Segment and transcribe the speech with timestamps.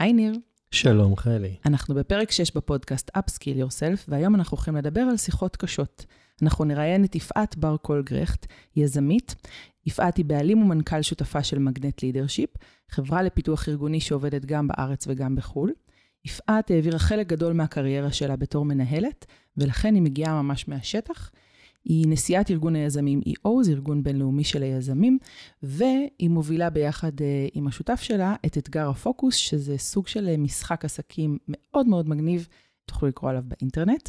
[0.00, 0.32] היי ניר.
[0.70, 1.56] שלום חלי.
[1.66, 6.06] אנחנו בפרק 6 בפודקאסט Upskill Yourself, והיום אנחנו הולכים לדבר על שיחות קשות.
[6.42, 9.34] אנחנו נראיין את יפעת בר קולגרכט, יזמית.
[9.86, 12.50] יפעת היא בעלים ומנכ"ל שותפה של מגנט לידרשיפ,
[12.90, 15.72] חברה לפיתוח ארגוני שעובדת גם בארץ וגם בחו"ל.
[16.24, 19.26] יפעת העבירה חלק גדול מהקריירה שלה בתור מנהלת,
[19.56, 21.30] ולכן היא מגיעה ממש מהשטח.
[21.84, 25.18] היא נשיאת ארגון היזמים EO, זה ארגון בינלאומי של היזמים,
[25.62, 27.22] והיא מובילה ביחד uh,
[27.52, 32.48] עם השותף שלה את אתגר הפוקוס, שזה סוג של uh, משחק עסקים מאוד מאוד מגניב,
[32.84, 34.08] תוכלו לקרוא עליו באינטרנט.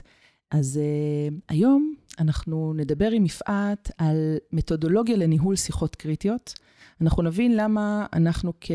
[0.52, 6.54] אז uh, היום אנחנו נדבר עם יפעת על מתודולוגיה לניהול שיחות קריטיות.
[7.02, 8.72] אנחנו נבין למה אנחנו כ...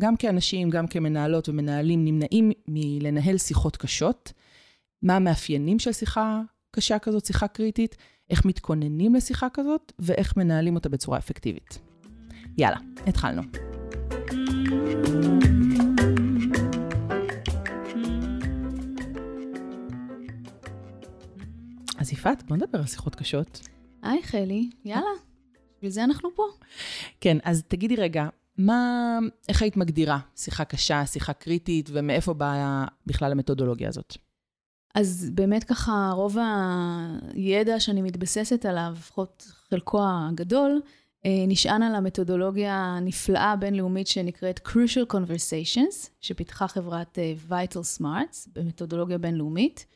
[0.00, 4.32] גם כאנשים, גם כמנהלות ומנהלים, נמנעים מלנהל שיחות קשות,
[5.02, 6.40] מה המאפיינים של שיחה
[6.70, 7.96] קשה כזאת, שיחה קריטית,
[8.30, 11.78] איך מתכוננים לשיחה כזאת ואיך מנהלים אותה בצורה אפקטיבית.
[12.58, 13.42] יאללה, התחלנו.
[21.98, 23.68] אז יפעת, בוא נדבר על שיחות קשות.
[24.02, 25.04] היי חלי, יאללה,
[25.76, 26.42] בשביל זה אנחנו פה.
[27.20, 28.28] כן, אז תגידי רגע,
[28.58, 34.16] מה, איך היית מגדירה שיחה קשה, שיחה קריטית, ומאיפה באה בכלל המתודולוגיה הזאת?
[34.94, 36.36] אז באמת ככה, רוב
[37.34, 40.80] הידע שאני מתבססת עליו, לפחות חלקו הגדול,
[41.26, 49.18] אה, נשען על המתודולוגיה הנפלאה הבינלאומית שנקראת Crucial Conversations, שפיתחה חברת אה, Vital Smarts במתודולוגיה
[49.18, 49.86] בינלאומית.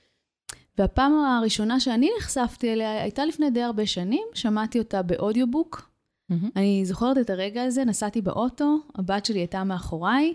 [0.79, 5.91] והפעם הראשונה שאני נחשפתי אליה הייתה לפני די הרבה שנים, שמעתי אותה באודיובוק.
[6.33, 6.47] Mm-hmm.
[6.57, 10.35] אני זוכרת את הרגע הזה, נסעתי באוטו, הבת שלי הייתה מאחוריי,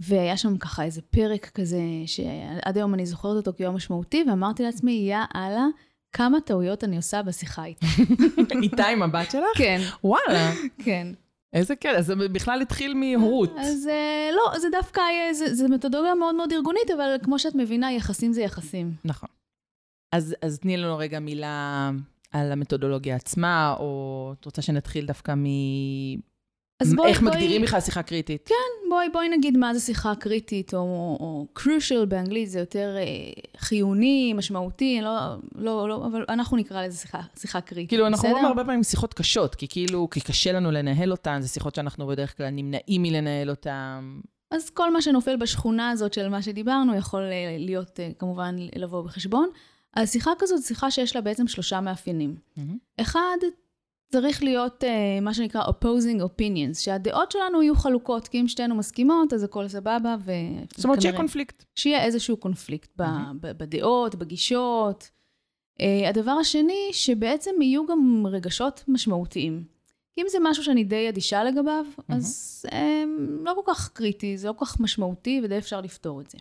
[0.00, 4.92] והיה שם ככה איזה פרק כזה, שעד היום אני זוכרת אותו כיום משמעותי, ואמרתי לעצמי,
[4.92, 5.66] יא אללה,
[6.12, 7.86] כמה טעויות אני עושה בשיחה איתה.
[8.62, 9.44] איתה עם הבת שלך?
[9.54, 9.80] כן.
[10.04, 10.52] וואלה.
[10.84, 11.08] כן.
[11.52, 13.52] איזה כן, אז זה בכלל התחיל מהורות.
[13.58, 17.92] אז uh, לא, זה דווקא, זה, זה מתודולוגיה מאוד מאוד ארגונית, אבל כמו שאת מבינה,
[17.92, 18.92] יחסים זה יחסים.
[19.04, 19.28] נכון.
[20.12, 21.90] אז, אז תני לנו רגע מילה
[22.32, 25.34] על המתודולוגיה עצמה, או את רוצה שנתחיל דווקא.
[26.80, 27.32] אז בואי, איך בואי...
[27.32, 28.48] מגדירים בכלל שיחה קריטית?
[28.48, 30.80] כן, בואי, בואי נגיד מה זה שיחה קריטית, או,
[31.20, 33.02] או crucial באנגלית, זה יותר אה,
[33.56, 35.18] חיוני, משמעותי, לא,
[35.54, 39.14] לא, לא, אבל אנחנו נקרא לזה שיחה, שיחה קריטית, כאילו, אנחנו אומרים הרבה פעמים שיחות
[39.14, 43.50] קשות, כי כאילו, כי קשה לנו לנהל אותן, זה שיחות שאנחנו בדרך כלל נמנעים מלנהל
[43.50, 44.20] אותן.
[44.50, 49.02] אז כל מה שנופל בשכונה הזאת של מה שדיברנו, יכול אה, להיות, אה, כמובן, לבוא
[49.02, 49.48] בחשבון.
[49.94, 52.36] אז שיחה כזאת, שיחה שיש לה בעצם שלושה מאפיינים.
[52.36, 53.00] Mm-hmm.
[53.00, 53.36] אחד,
[54.12, 59.32] צריך להיות uh, מה שנקרא opposing opinions, שהדעות שלנו יהיו חלוקות, כי אם שתינו מסכימות,
[59.32, 60.32] אז הכל סבבה, ו...
[60.76, 61.64] זאת אומרת שיהיה קונפליקט.
[61.74, 63.34] שיהיה איזשהו קונפליקט mm-hmm.
[63.40, 65.10] בדעות, בגישות.
[65.80, 69.64] Uh, הדבר השני, שבעצם יהיו גם רגשות משמעותיים.
[70.14, 72.14] כי אם זה משהו שאני די אדישה לגביו, mm-hmm.
[72.14, 72.74] אז um,
[73.44, 76.38] לא כל כך קריטי, זה לא כל כך משמעותי, ודי אפשר לפתור את זה.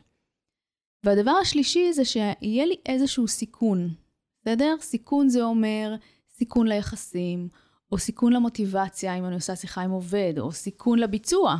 [1.06, 3.90] והדבר השלישי זה שיהיה לי איזשהו סיכון,
[4.42, 4.76] בסדר?
[4.82, 5.96] סיכון זה אומר...
[6.38, 7.48] סיכון ליחסים,
[7.92, 11.56] או סיכון למוטיבציה אם אני עושה שיחה עם עובד, או סיכון לביצוע,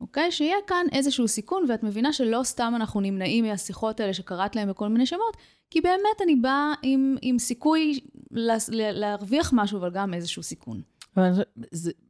[0.00, 0.32] אוקיי?
[0.32, 4.88] שיהיה כאן איזשהו סיכון, ואת מבינה שלא סתם אנחנו נמנעים מהשיחות האלה שקראת להם בכל
[4.88, 5.36] מיני שמות,
[5.70, 8.00] כי באמת אני באה עם, עם סיכוי
[8.30, 10.82] לה, להרוויח משהו, אבל גם איזשהו סיכון.
[11.16, 11.44] אבל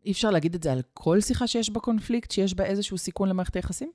[0.05, 3.29] אי אפשר להגיד את זה על כל שיחה שיש בה קונפליקט, שיש בה איזשהו סיכון
[3.29, 3.91] למערכת היחסים?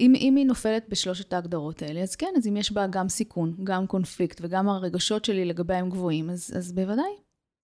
[0.00, 3.56] אם, אם היא נופלת בשלושת ההגדרות האלה, אז כן, אז אם יש בה גם סיכון,
[3.64, 7.12] גם קונפליקט, וגם הרגשות שלי לגבי הם גבוהים, אז, אז בוודאי.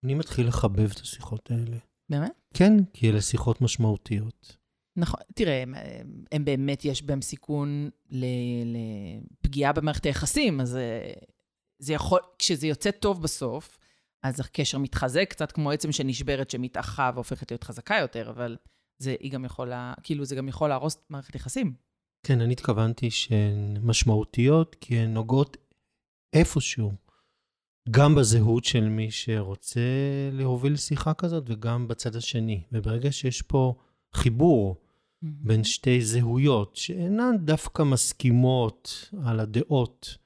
[0.05, 1.77] אני מתחיל לחבב את השיחות האלה.
[2.09, 2.33] באמת?
[2.55, 4.56] כן, כי אלה שיחות משמעותיות.
[4.97, 5.75] נכון, תראה, הם,
[6.33, 7.91] הם באמת, יש בהם סיכון
[9.44, 11.12] לפגיעה במערכת היחסים, אז אה,
[11.78, 13.78] זה יכול, כשזה יוצא טוב בסוף,
[14.23, 18.56] אז הקשר מתחזק, קצת כמו עצם שנשברת, שמתאחה והופכת להיות חזקה יותר, אבל
[18.99, 21.75] זה, היא גם יכולה, כאילו, זה גם יכול להרוס מערכת יחסים.
[22.25, 25.57] כן, אני התכוונתי שהן משמעותיות, כי הן נוגעות
[26.33, 26.93] איפשהו,
[27.91, 29.81] גם בזהות של מי שרוצה
[30.33, 32.62] להוביל שיחה כזאת, וגם בצד השני.
[32.73, 33.75] וברגע שיש פה
[34.15, 35.29] חיבור mm-hmm.
[35.29, 40.19] בין שתי זהויות, שאינן דווקא מסכימות על הדעות,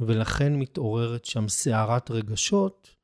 [0.00, 2.96] ולכן מתעוררת שם סערת רגשות,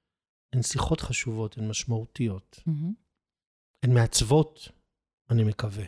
[0.53, 2.61] הן שיחות חשובות, הן משמעותיות.
[2.61, 2.93] Mm-hmm.
[3.83, 4.69] הן מעצבות,
[5.31, 5.85] אני מקווה.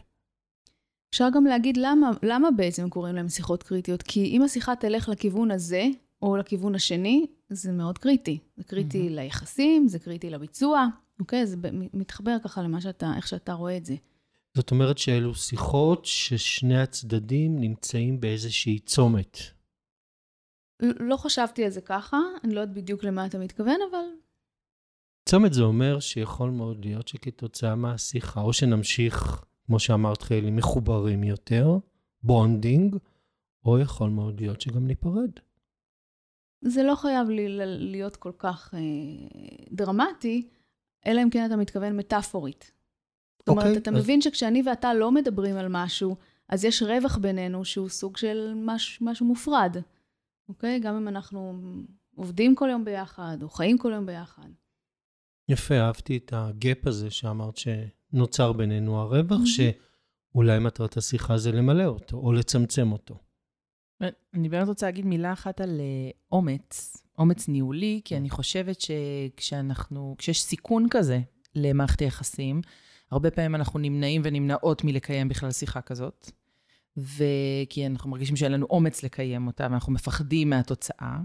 [1.15, 4.03] אפשר גם להגיד למה, למה בעצם קוראים להם שיחות קריטיות.
[4.03, 5.87] כי אם השיחה תלך לכיוון הזה,
[6.23, 8.39] או לכיוון השני, זה מאוד קריטי.
[8.57, 9.13] זה קריטי mm-hmm.
[9.13, 10.87] ליחסים, זה קריטי לביצוע,
[11.21, 11.47] אוקיי?
[11.47, 13.95] זה מתחבר ככה למה שאתה, איך שאתה רואה את זה.
[14.55, 19.39] זאת אומרת שאלו שיחות ששני הצדדים נמצאים באיזושהי צומת.
[20.83, 24.05] לא חשבתי על זה ככה, אני לא יודעת בדיוק למה אתה מתכוון, אבל...
[25.29, 31.79] צומת זה אומר שיכול מאוד להיות שכתוצאה מהשיחה, או שנמשיך כמו שאמרת, חיילים מחוברים יותר,
[32.23, 32.97] bonding,
[33.65, 35.31] או יכול מאוד להיות שגם ניפרד.
[36.61, 37.47] זה לא חייב לי,
[37.79, 38.81] להיות כל כך אה,
[39.71, 40.49] דרמטי,
[41.07, 42.73] אלא אם כן אתה מתכוון מטאפורית.
[43.39, 43.97] זאת אומרת, okay, אוקיי, אתה אז...
[43.97, 46.17] מבין שכשאני ואתה לא מדברים על משהו,
[46.49, 49.77] אז יש רווח בינינו שהוא סוג של מש, משהו מופרד,
[50.49, 50.81] אוקיי?
[50.81, 51.63] גם אם אנחנו
[52.15, 54.49] עובדים כל יום ביחד, או חיים כל יום ביחד.
[55.49, 57.57] יפה, אהבתי את ה gap הזה שאמרת
[58.15, 59.73] שנוצר בינינו הרווח, mm-hmm.
[60.35, 63.19] שאולי מטרת השיחה זה למלא אותו, או לצמצם אותו.
[64.35, 70.15] אני באמת רוצה להגיד מילה אחת על אה, אומץ, אומץ ניהולי, כי אני חושבת שכשאנחנו,
[70.19, 71.21] כשיש סיכון כזה
[71.55, 72.61] למערכת היחסים,
[73.11, 76.31] הרבה פעמים אנחנו נמנעים ונמנעות מלקיים בכלל שיחה כזאת.
[76.97, 81.19] וכי אנחנו מרגישים שאין לנו אומץ לקיים אותה, ואנחנו מפחדים מהתוצאה,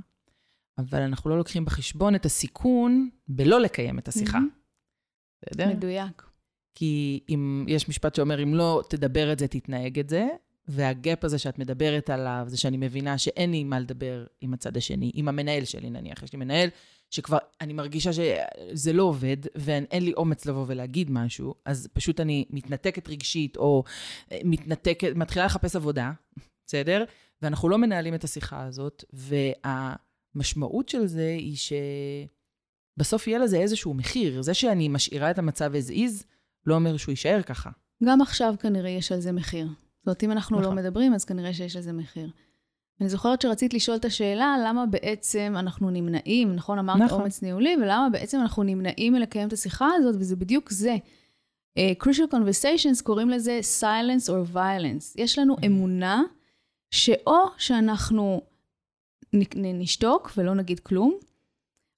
[0.77, 4.39] אבל אנחנו לא לוקחים בחשבון את הסיכון בלא לקיים את השיחה.
[5.41, 5.69] בסדר?
[5.69, 6.29] מדויק.
[6.75, 10.27] כי אם יש משפט שאומר, אם לא תדבר את זה, תתנהג את זה,
[10.68, 15.12] והגאפ הזה שאת מדברת עליו, זה שאני מבינה שאין לי מה לדבר עם הצד השני,
[15.13, 16.69] עם המנהל שלי נניח, יש לי מנהל
[17.10, 22.45] שכבר, אני מרגישה שזה לא עובד, ואין לי אומץ לבוא ולהגיד משהו, אז פשוט אני
[22.50, 23.83] מתנתקת רגשית, או
[24.31, 26.12] אה, מתנתקת, מתחילה לחפש עבודה,
[26.68, 27.04] בסדר?
[27.42, 31.57] ואנחנו לא מנהלים את השיחה הזאת, והמשמעות של זה היא
[32.98, 34.42] שבסוף יהיה לזה איזשהו מחיר.
[34.42, 36.24] זה שאני משאירה את המצב as is,
[36.66, 37.70] לא אומר שהוא יישאר ככה.
[38.04, 39.68] גם עכשיו כנראה יש על זה מחיר.
[39.68, 40.76] זאת אומרת, אם אנחנו לא נכון.
[40.78, 42.30] לא מדברים, אז כנראה שיש לזה מחיר.
[43.02, 46.80] אני זוכרת שרצית לשאול את השאלה, למה בעצם אנחנו נמנעים, נכון?
[46.80, 47.22] אמרת נכון.
[47.22, 50.98] אומץ ניהולי, ולמה בעצם אנחנו נמנעים מלקיים את השיחה הזאת, וזה בדיוק זה.
[51.80, 55.14] Uh, crucial conversations קוראים לזה silence or violence.
[55.16, 55.66] יש לנו mm-hmm.
[55.66, 56.24] אמונה
[56.92, 58.42] שאו שאנחנו
[59.56, 61.14] נשתוק ולא נגיד כלום,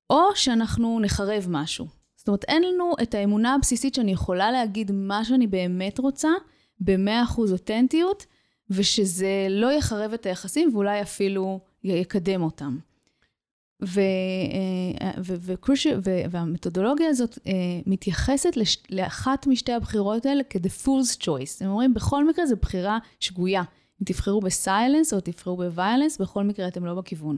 [0.10, 1.88] או שאנחנו נחרב משהו.
[2.21, 6.29] זאת אומרת, אין לנו את האמונה הבסיסית שאני יכולה להגיד מה שאני באמת רוצה,
[6.79, 8.25] ב-100% אותנטיות,
[8.69, 12.77] ושזה לא יחרב את היחסים ואולי אפילו יקדם אותם.
[13.83, 14.00] ו,
[15.01, 15.53] אה, ו, ו,
[16.03, 17.51] ו, והמתודולוגיה הזאת אה,
[17.85, 21.57] מתייחסת לש, לאחת משתי הבחירות האלה כ-the fool's choice.
[21.62, 23.62] הם אומרים, בכל מקרה זו בחירה שגויה.
[24.01, 27.38] אם תבחרו בסיילנס או תבחרו בוויילנס, בכל מקרה אתם לא בכיוון.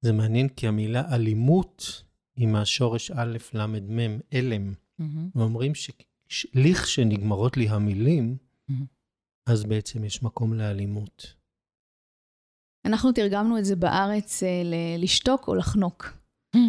[0.00, 2.02] זה מעניין כי המילה אלימות
[2.38, 4.72] היא מהשורש א', ל', מ', אלם.
[4.72, 5.04] Mm-hmm.
[5.34, 5.72] ואומרים
[6.28, 8.74] שלכשנגמרות לי המילים, mm-hmm.
[9.46, 11.34] אז בעצם יש מקום לאלימות.
[12.84, 16.12] אנחנו תרגמנו את זה בארץ אה, ל- לשתוק או לחנוק.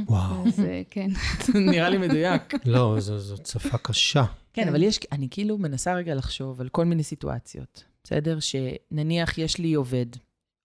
[0.08, 0.48] וואו.
[0.48, 1.08] אז אה, כן.
[1.72, 2.54] נראה לי מדויק.
[2.66, 4.24] לא, זו, זו שפה קשה.
[4.54, 8.38] כן, אבל יש, אני כאילו מנסה רגע לחשוב על כל מיני סיטואציות, בסדר?
[8.40, 10.06] שנניח יש לי עובד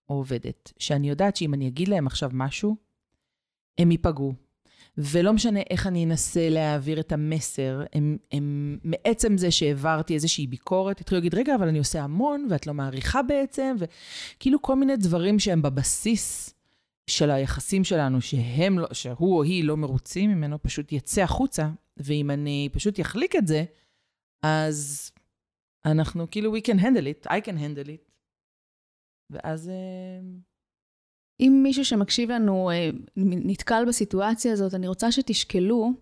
[0.09, 2.77] או עובדת, שאני יודעת שאם אני אגיד להם עכשיו משהו,
[3.79, 4.35] הם ייפגעו,
[4.99, 11.01] ולא משנה איך אני אנסה להעביר את המסר, הם, הם מעצם זה שהעברתי איזושהי ביקורת,
[11.01, 15.39] התחילו להגיד, רגע, אבל אני עושה המון, ואת לא מעריכה בעצם, וכאילו כל מיני דברים
[15.39, 16.55] שהם בבסיס
[17.07, 22.31] של היחסים שלנו, שהם לא, שהוא או היא לא מרוצים ממנו, פשוט יצא החוצה, ואם
[22.31, 23.65] אני פשוט אחליק את זה,
[24.43, 25.11] אז
[25.85, 28.11] אנחנו כאילו, we can handle it, I can handle it.
[29.31, 29.71] ואז...
[31.41, 35.93] אם מישהו שמקשיב לנו אה, נתקל בסיטואציה הזאת, אני רוצה שתשקלו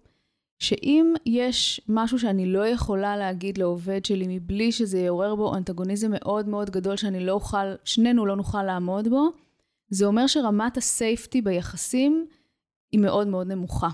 [0.58, 6.48] שאם יש משהו שאני לא יכולה להגיד לעובד שלי מבלי שזה יעורר בו אנטגוניזם מאוד
[6.48, 9.28] מאוד גדול שאני לא אוכל, שנינו לא נוכל לעמוד בו,
[9.88, 12.26] זה אומר שרמת הסייפטי ביחסים
[12.92, 13.88] היא מאוד מאוד נמוכה.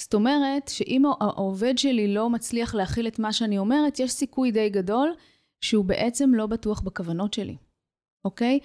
[0.00, 4.68] זאת אומרת שאם העובד שלי לא מצליח להכיל את מה שאני אומרת, יש סיכוי די
[4.68, 5.14] גדול
[5.60, 7.56] שהוא בעצם לא בטוח בכוונות שלי,
[8.24, 8.58] אוקיי?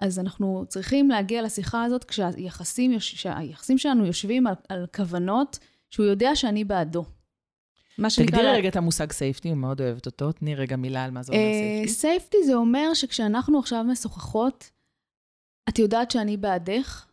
[0.00, 5.58] אז אנחנו צריכים להגיע לשיחה הזאת כשהיחסים, כשהיחסים שלנו יושבים על, על כוונות
[5.90, 7.04] שהוא יודע שאני בעדו.
[7.98, 8.38] מה שנקרא...
[8.38, 10.32] תגדירי רגע את המושג safety, הוא מאוד אוהבת אותו.
[10.32, 11.82] תני רגע מילה על מה זה אומר safety.
[11.82, 14.70] אה, safety זה אומר שכשאנחנו עכשיו משוחחות,
[15.68, 17.06] את יודעת שאני בעדך,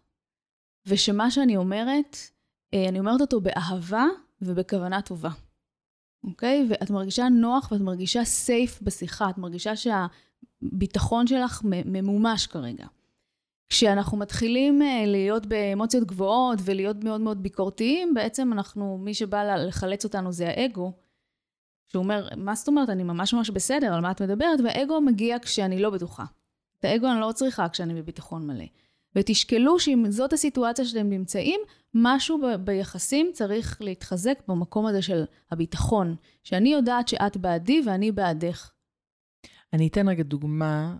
[0.85, 2.17] ושמה שאני אומרת,
[2.73, 4.05] אה, אני אומרת אותו באהבה
[4.41, 5.29] ובכוונה טובה.
[6.23, 6.65] אוקיי?
[6.69, 10.05] ואת מרגישה נוח ואת מרגישה סייף בשיחה, את מרגישה שה...
[10.63, 12.85] הביטחון שלך ממומש כרגע.
[13.69, 20.05] כשאנחנו מתחילים אה, להיות באמוציות גבוהות ולהיות מאוד מאוד ביקורתיים, בעצם אנחנו, מי שבא לחלץ
[20.05, 20.93] אותנו זה האגו,
[21.87, 24.59] שהוא אומר, מה זאת אומרת, אני ממש ממש בסדר, על מה את מדברת?
[24.63, 26.25] והאגו מגיע כשאני לא בטוחה.
[26.79, 28.65] את האגו אני לא צריכה כשאני בביטחון מלא.
[29.15, 31.59] ותשקלו שאם זאת הסיטואציה שאתם נמצאים,
[31.93, 36.15] משהו ב- ביחסים צריך להתחזק במקום הזה של הביטחון.
[36.43, 38.71] שאני יודעת שאת בעדי ואני בעדך.
[39.73, 40.95] אני אתן רגע דוגמה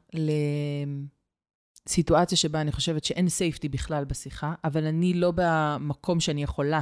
[1.87, 6.81] לסיטואציה שבה אני חושבת שאין safety בכלל בשיחה, אבל אני לא במקום שאני יכולה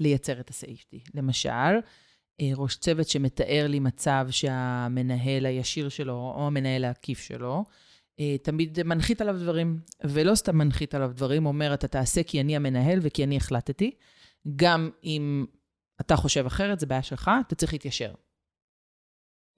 [0.00, 1.00] לייצר את ה safety.
[1.14, 1.78] למשל,
[2.40, 7.64] אה, ראש צוות שמתאר לי מצב שהמנהל הישיר שלו, או המנהל העקיף שלו,
[8.20, 12.56] אה, תמיד מנחית עליו דברים, ולא סתם מנחית עליו דברים, אומר, אתה תעשה כי אני
[12.56, 13.90] המנהל וכי אני החלטתי.
[14.56, 15.46] גם אם
[16.00, 18.14] אתה חושב אחרת, זה בעיה שלך, אתה צריך להתיישר.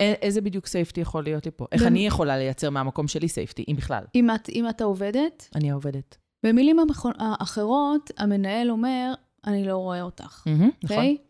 [0.01, 1.67] איזה בדיוק safety יכול להיות לי פה?
[1.73, 4.05] איך במ- אני יכולה לייצר מהמקום שלי safety, אם בכלל?
[4.15, 6.17] אם את, אם אתה עובדת, אני העובדת.
[6.47, 6.77] במילים
[7.19, 9.15] האחרות, המנהל אומר,
[9.47, 10.97] אני לא רואה אותך, מהמם, אוקיי?
[11.13, 11.27] נכון.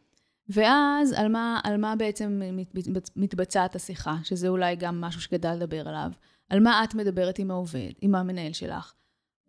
[0.49, 5.57] ואז על מה, על מה בעצם מת- מת- מתבצעת השיחה, שזה אולי גם משהו שכדאי
[5.57, 6.11] לדבר עליו.
[6.51, 8.93] על מה את מדברת עם העובד, עם המנהל שלך.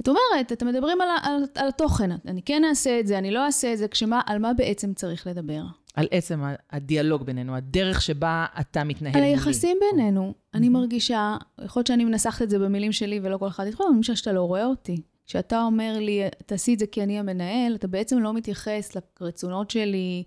[0.02, 3.46] את אומרת, אתם מדברים על, על, על התוכן, אני כן אעשה את זה, אני לא
[3.46, 5.62] אעשה את זה, כשמה, על מה בעצם צריך לדבר?
[5.98, 9.34] על עצם הדיאלוג בינינו, הדרך שבה אתה מתנהל על מולי.
[9.34, 10.34] היחסים בינינו.
[10.54, 10.70] אני.
[10.70, 14.16] מרגישה, יכול להיות שאני מנסחת את זה במילים שלי ולא כל אחד אבל אני מרגישה
[14.16, 15.02] שאתה לא רואה אותי.
[15.26, 20.24] כשאתה אומר לי, תעשי את זה כי אני המנהל, אתה בעצם לא מתייחס לרצונות שלי,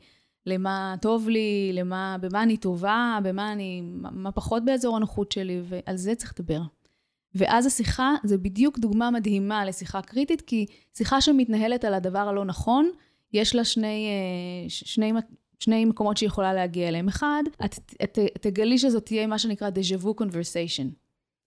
[0.47, 5.97] למה טוב לי, למה, במה אני טובה, במה אני, מה פחות באזור הנוחות שלי, ועל
[5.97, 6.61] זה צריך לדבר.
[7.35, 12.91] ואז השיחה, זה בדיוק דוגמה מדהימה לשיחה קריטית, כי שיחה שמתנהלת על הדבר הלא נכון,
[13.33, 15.13] יש לה שני, אה, שני,
[15.61, 17.09] שני מקומות שהיא יכולה להגיע אליהם.
[17.09, 20.89] אחד, את, את, את תגלי שזאת תהיה מה שנקרא דז'ה וו קונברסיישן.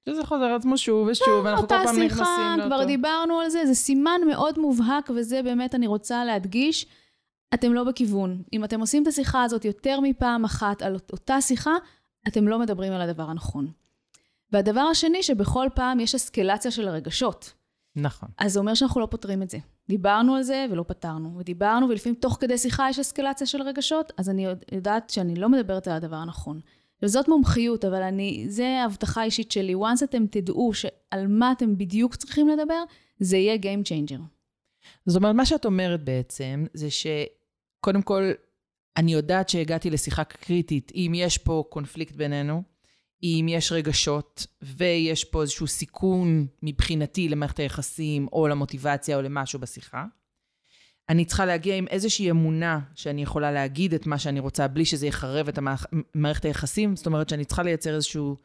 [0.10, 2.88] שזה חוזר עצמו שוב ושוב, ואנחנו כל אותה פעם שיחה, נכנסים כבר לאותו.
[2.88, 6.86] דיברנו על זה, זה סימן מאוד מובהק, וזה באמת אני רוצה להדגיש,
[7.54, 8.42] אתם לא בכיוון.
[8.54, 11.76] אם אתם עושים את השיחה הזאת יותר מפעם אחת על אותה שיחה,
[12.28, 13.68] אתם לא מדברים על הדבר הנכון.
[14.52, 17.54] והדבר השני, שבכל פעם יש אסקלציה של הרגשות.
[17.96, 18.30] נכון.
[18.38, 19.58] אז זה אומר שאנחנו לא פותרים את זה.
[19.90, 24.30] דיברנו על זה ולא פתרנו, ודיברנו, ולפעמים תוך כדי שיחה יש אסקלציה של רגשות, אז
[24.30, 26.60] אני יודעת שאני לא מדברת על הדבר הנכון.
[27.04, 29.76] וזאת מומחיות, אבל אני, זה הבטחה אישית שלי.
[29.76, 32.84] once אתם תדעו שעל מה אתם בדיוק צריכים לדבר,
[33.20, 34.22] זה יהיה Game Changer.
[35.06, 38.32] זאת אומרת, מה שאת אומרת בעצם, זה שקודם כל,
[38.98, 42.64] אני יודעת שהגעתי לשיחה קריטית, אם יש פה קונפליקט בינינו,
[43.24, 50.06] אם יש רגשות, ויש פה איזשהו סיכון מבחינתי למערכת היחסים, או למוטיבציה, או למשהו בשיחה.
[51.10, 55.08] אני צריכה להגיע עם איזושהי אמונה שאני יכולה להגיד את מה שאני רוצה, בלי שזה
[55.08, 56.96] יחרב את המערכ- מערכת היחסים.
[56.96, 58.38] זאת אומרת שאני צריכה לייצר איזשהו...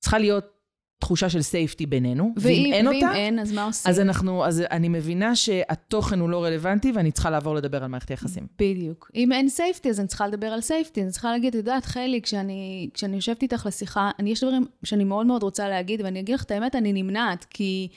[0.00, 0.57] צריכה להיות
[0.98, 3.90] תחושה של סייפטי בינינו, ואם אין ואם אותה, אין, אז מה עושים?
[3.90, 8.08] אז אנחנו, אז אני מבינה שהתוכן הוא לא רלוונטי ואני צריכה לעבור לדבר על מערכת
[8.08, 8.46] היחסים.
[8.58, 9.10] בדיוק.
[9.14, 11.02] אם אין safety, אז אני צריכה לדבר על safety.
[11.02, 15.04] אני צריכה להגיד, את יודעת, חלי, כשאני, כשאני יושבת איתך לשיחה, אני, יש דברים שאני
[15.04, 17.88] מאוד מאוד רוצה להגיד, ואני אגיד לך את האמת, אני נמנעת, כי,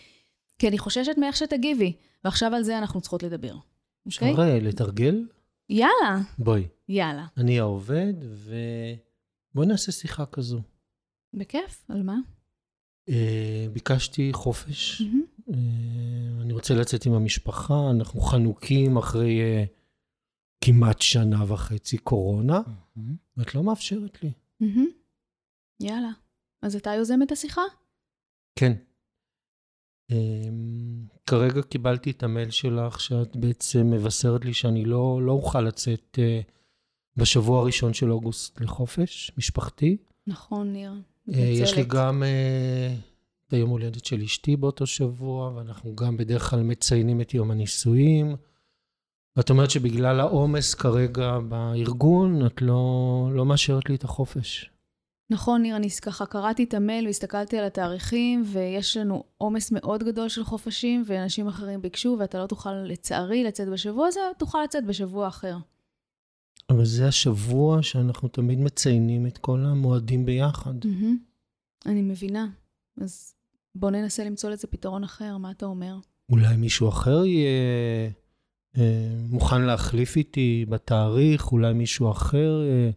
[0.59, 1.93] כי אני חוששת מאיך שתגיבי.
[2.23, 3.53] ועכשיו על זה אנחנו צריכות לדבר.
[4.05, 4.31] אוקיי?
[4.31, 5.25] אפשר אה, לתרגל?
[5.69, 6.67] יאללה, בואי.
[6.89, 7.25] יאללה.
[7.37, 8.13] אני העובד,
[9.53, 10.61] ובואי נעשה שיחה כזו.
[11.33, 12.15] בכיף, על מה?
[13.09, 15.01] אה, ביקשתי חופש.
[15.49, 19.63] אה, אני רוצה לצאת עם המשפחה, אנחנו חנוקים אחרי אה,
[20.61, 22.61] כמעט שנה וחצי קורונה,
[23.37, 24.31] ואת לא מאפשרת לי.
[25.79, 26.11] יאללה.
[26.61, 27.61] אז אתה יוזם את השיחה?
[28.55, 28.73] כן.
[30.11, 36.19] אמ, כרגע קיבלתי את המייל שלך, שאת בעצם מבשרת לי שאני לא, לא אוכל לצאת
[37.17, 39.97] בשבוע הראשון של אוגוסט לחופש משפחתי.
[40.27, 40.93] נכון, ניר.
[41.33, 41.83] אה, יש לי.
[41.87, 42.93] גם אה,
[43.47, 48.35] את היום הולדת של אשתי באותו שבוע, ואנחנו גם בדרך כלל מציינים את יום הנישואים.
[49.35, 54.69] ואת אומרת שבגלל העומס כרגע בארגון, את לא, לא מאשרת לי את החופש.
[55.29, 60.29] נכון, ניר, אני ככה קראתי את המייל והסתכלתי על התאריכים, ויש לנו עומס מאוד גדול
[60.29, 65.27] של חופשים, ואנשים אחרים ביקשו, ואתה לא תוכל, לצערי, לצאת בשבוע הזה, תוכל לצאת בשבוע
[65.27, 65.57] אחר.
[66.71, 70.73] אבל זה השבוע שאנחנו תמיד מציינים את כל המועדים ביחד.
[70.85, 71.17] מהמם.
[71.85, 72.47] אני מבינה.
[73.01, 73.33] אז
[73.75, 75.95] בוא ננסה למצוא לזה פתרון אחר, מה אתה אומר?
[76.29, 78.11] אולי מישהו אחר יהיה
[78.77, 82.89] אה, מוכן להחליף איתי בתאריך, אולי מישהו אחר אה,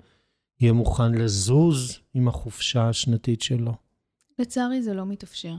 [0.61, 3.73] יהיה מוכן לזוז עם החופשה השנתית שלו.
[4.39, 5.55] לצערי זה לא מתאפשר.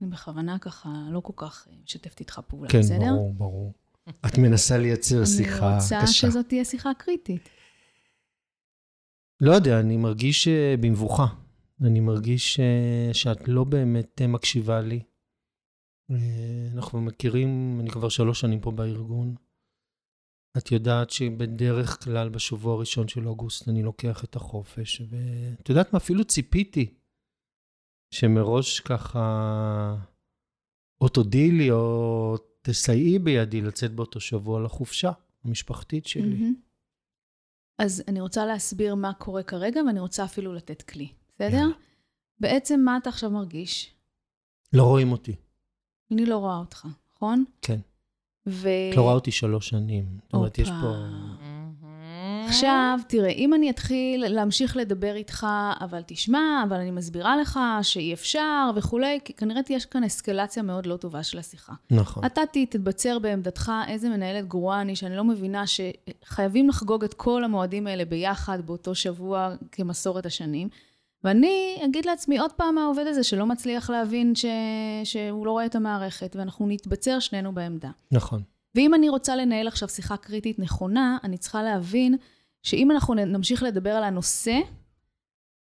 [0.00, 2.98] אני בכוונה ככה לא כל כך משתפת איתך פעולה, כן, בסדר?
[2.98, 3.72] ברור, ברור.
[4.08, 6.12] את מנסה לייצר שיחה אני רוצה קשה.
[6.12, 7.48] שזאת תהיה שיחה קריטית.
[9.40, 11.26] לא יודע, אני מרגיש אה, במבוכה.
[11.84, 15.02] אני מרגיש אה, שאת לא באמת אה, מקשיבה לי.
[16.74, 19.34] אנחנו מכירים, אני כבר שלוש שנים פה בארגון.
[20.58, 25.96] את יודעת שבדרך כלל בשבוע הראשון של אוגוסט אני לוקח את החופש, ואת יודעת מה,
[25.96, 26.94] אפילו ציפיתי
[28.14, 29.96] שמראש ככה
[31.00, 35.10] או תודי לי או תסייעי בידי לצאת באותו שבוע לחופשה
[35.44, 36.28] המשפחתית שלי.
[36.28, 36.54] מהמם.
[37.78, 41.56] אז אני רוצה להסביר מה קורה כרגע, ואני רוצה אפילו לתת כלי, בסדר?
[41.56, 41.74] יאללה.
[42.40, 43.94] בעצם מה אתה עכשיו מרגיש?
[44.72, 45.36] לא רואים אותי.
[46.10, 47.44] אני לא רואה אותך, נכון?
[47.62, 47.80] כן.
[48.46, 48.68] ו...
[48.90, 50.18] את לא רואה אותי שלוש שנים.
[50.22, 50.94] זאת אומרת, יש פה...
[52.46, 55.46] עכשיו, תראה, אם אני אתחיל להמשיך לדבר איתך,
[55.80, 60.86] אבל תשמע, אבל אני מסבירה לך שאי אפשר וכולי, כי כנראה תהיה כאן אסקלציה מאוד
[60.86, 61.72] לא טובה של השיחה.
[61.90, 62.24] נכון.
[62.24, 67.86] אתה תתבצר בעמדתך, איזה מנהלת גרועה אני, שאני לא מבינה שחייבים לחגוג את כל המועדים
[67.86, 70.68] האלה ביחד באותו שבוע כמסורת השנים.
[71.24, 74.44] ואני אגיד לעצמי עוד פעם העובד הזה שלא מצליח להבין ש...
[75.04, 77.90] שהוא לא רואה את המערכת, ואנחנו נתבצר שנינו בעמדה.
[78.12, 78.42] נכון.
[78.74, 82.16] ואם אני רוצה לנהל עכשיו שיחה קריטית נכונה, אני צריכה להבין
[82.62, 84.60] שאם אנחנו נמשיך לדבר על הנושא,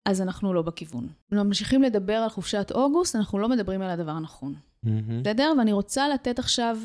[0.06, 1.08] אז אנחנו לא בכיוון.
[1.34, 4.56] אם ממשיכים לדבר על חופשת אוגוסט, אנחנו לא מדברים על הדבר הנכון.
[5.22, 5.54] בסדר?
[5.58, 6.78] ואני רוצה לתת עכשיו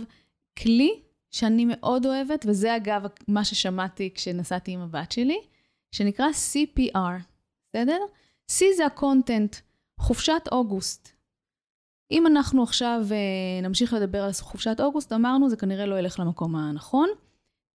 [0.58, 1.00] כלי
[1.30, 5.38] שאני מאוד אוהבת, וזה אגב מה ששמעתי כשנסעתי עם הבת שלי,
[5.92, 7.22] שנקרא CPR,
[7.70, 7.98] בסדר?
[8.50, 9.56] C זה הקונטנט,
[10.00, 11.12] חופשת אוגוסט.
[12.10, 16.56] אם אנחנו עכשיו אה, נמשיך לדבר על חופשת אוגוסט, אמרנו, זה כנראה לא ילך למקום
[16.56, 17.08] הנכון.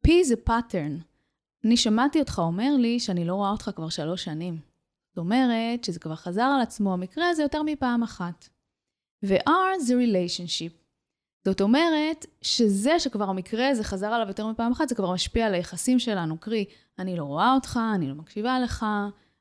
[0.07, 1.03] P זה pattern.
[1.65, 4.59] אני שמעתי אותך אומר לי שאני לא רואה אותך כבר שלוש שנים.
[5.09, 8.49] זאת אומרת שזה כבר חזר על עצמו, המקרה הזה יותר מפעם אחת.
[9.25, 10.79] ו-R זה relationship.
[11.45, 15.53] זאת אומרת שזה שכבר המקרה הזה חזר עליו יותר מפעם אחת, זה כבר משפיע על
[15.53, 16.37] היחסים שלנו.
[16.39, 16.65] קרי,
[16.99, 18.85] אני לא רואה אותך, אני לא מקשיבה לך,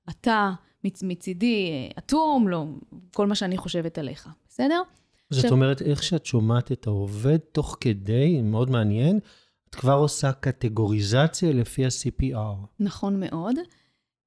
[0.09, 0.52] אתה
[0.85, 2.64] מצ- מצידי אה, אטום, לא,
[3.14, 4.82] כל מה שאני חושבת עליך, בסדר?
[5.30, 9.18] זאת עכשיו- אומרת, איך שאת שומעת את העובד, תוך כדי, מאוד מעניין,
[9.70, 12.66] את כבר עושה קטגוריזציה לפי ה-CPR.
[12.80, 13.54] נכון מאוד.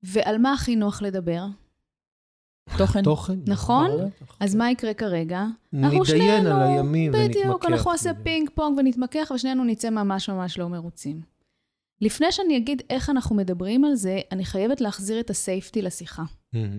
[0.04, 1.46] ועל מה הכי נוח לדבר?
[2.78, 3.04] תוכן.
[3.04, 3.40] תוכן.
[3.48, 3.88] נכון?
[3.88, 4.10] ברור.
[4.40, 5.46] אז מה יקרה כרגע?
[5.74, 7.40] נתדיין על הימים ונתמקח.
[7.40, 8.12] בדיוק, אנחנו נעשה.
[8.24, 11.22] פינג פונג ונתמקח ושנינו נצא ממש ממש לא מרוצים.
[12.02, 16.24] לפני שאני אגיד איך אנחנו מדברים על זה, אני חייבת להחזיר את ה safety לשיחה.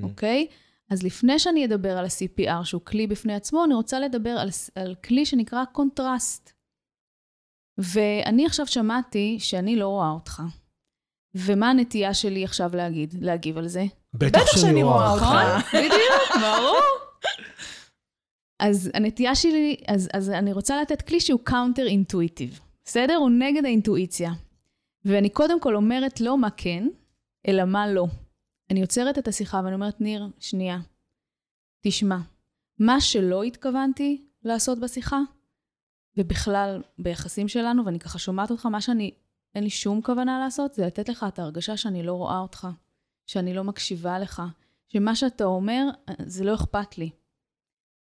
[0.02, 0.47] אוקיי?
[0.92, 4.94] אז לפני שאני אדבר על ה-CPR, שהוא כלי בפני עצמו, אני רוצה לדבר על, על
[4.94, 6.52] כלי שנקרא קונטרסט.
[7.78, 10.42] ואני עכשיו שמעתי שאני לא רואה אותך.
[11.34, 13.84] ומה הנטייה שלי עכשיו להגיד, להגיב על זה?
[14.14, 15.22] בטח שאני רואה אותך.
[15.22, 15.44] נכון?
[15.80, 16.80] בדיוק, ברור.
[18.58, 23.14] אז הנטייה שלי, אז, אז אני רוצה לתת כלי שהוא counter intuitive, בסדר?
[23.14, 24.33] הוא נגד האינטואיציה.
[25.05, 26.88] ואני קודם כל אומרת לא מה כן,
[27.48, 28.07] אלא מה לא.
[28.70, 30.79] אני עוצרת את השיחה ואני אומרת, ניר, שנייה,
[31.81, 32.18] תשמע,
[32.79, 35.20] מה שלא התכוונתי לעשות בשיחה,
[36.16, 39.11] ובכלל ביחסים שלנו, ואני ככה שומעת אותך, מה שאני,
[39.55, 42.68] אין לי שום כוונה לעשות, זה לתת לך את ההרגשה שאני לא רואה אותך,
[43.27, 44.42] שאני לא מקשיבה לך,
[44.88, 45.88] שמה שאתה אומר,
[46.27, 47.11] זה לא אכפת לי.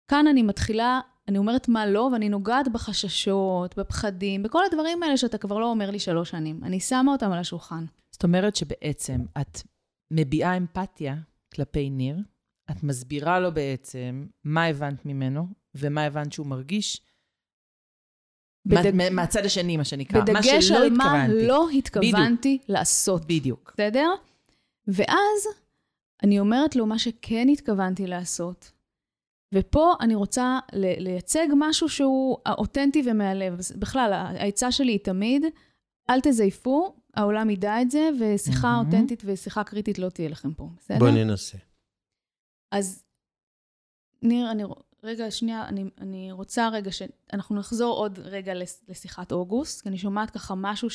[0.08, 5.38] כאן אני מתחילה, אני אומרת מה לא, ואני נוגעת בחששות, בפחדים, בכל הדברים האלה שאתה
[5.38, 6.64] כבר לא אומר לי שלוש שנים.
[6.64, 7.86] אני שמה אותם על השולחן.
[8.12, 9.60] זאת אומרת שבעצם את
[10.12, 11.16] מביעה אמפתיה
[11.54, 12.18] כלפי ניר,
[12.72, 17.02] את מסבירה לו בעצם מה הבנת ממנו ומה הבנת שהוא מרגיש,
[18.66, 21.48] בדג- מה, מהצד השני, מה שנקרא, מה בדגש שלא על מה התכוונתי.
[21.48, 23.26] לא התכוונתי לעשות.
[23.26, 23.72] בדיוק.
[23.74, 24.10] בסדר?
[24.88, 25.48] ואז
[26.24, 28.72] אני אומרת לו מה שכן התכוונתי לעשות.
[29.54, 33.60] ופה אני רוצה לייצג משהו שהוא אותנטי ומהלב.
[33.80, 35.44] בכלל, העצה שלי היא תמיד,
[36.10, 38.86] אל תזייפו, העולם ידע את זה, ושיחה מהמם.
[38.86, 41.00] אותנטית ושיחה קריטית לא תהיה לכם פה, בסדר?
[41.00, 41.58] בואי ננסה.
[42.72, 43.04] אז
[44.22, 44.64] ניר, אני,
[45.04, 48.54] רגע, שנייה, אני, אני רוצה רגע שאנחנו נחזור עוד רגע
[48.88, 50.88] לשיחת אוגוסט, כי אני שומעת ככה משהו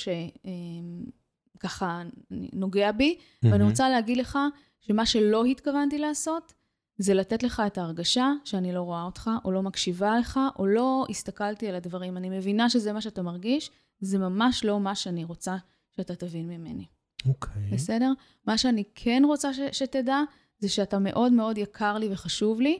[1.58, 3.70] שככה נוגע בי, ואני מהמם.
[3.70, 4.38] רוצה להגיד לך
[4.80, 6.52] שמה שלא התכוונתי לעשות,
[6.98, 11.06] זה לתת לך את ההרגשה שאני לא רואה אותך, או לא מקשיבה לך, או לא
[11.10, 12.16] הסתכלתי על הדברים.
[12.16, 15.56] אני מבינה שזה מה שאתה מרגיש, זה ממש לא מה שאני רוצה
[15.96, 16.86] שאתה תבין ממני.
[17.28, 17.70] אוקיי.
[17.72, 18.12] בסדר?
[18.46, 20.18] מה שאני כן רוצה ש- שתדע,
[20.58, 22.78] זה שאתה מאוד מאוד יקר לי וחשוב לי.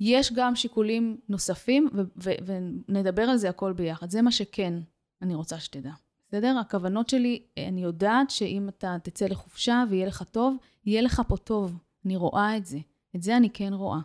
[0.00, 2.54] יש גם שיקולים נוספים, ו- ו-
[2.88, 4.10] ונדבר על זה הכל ביחד.
[4.10, 4.74] זה מה שכן
[5.22, 5.92] אני רוצה שתדע.
[6.28, 6.58] בסדר?
[6.60, 11.78] הכוונות שלי, אני יודעת שאם אתה תצא לחופשה ויהיה לך טוב, יהיה לך פה טוב.
[12.06, 12.78] אני רואה את זה.
[13.16, 14.00] את זה אני כן רואה.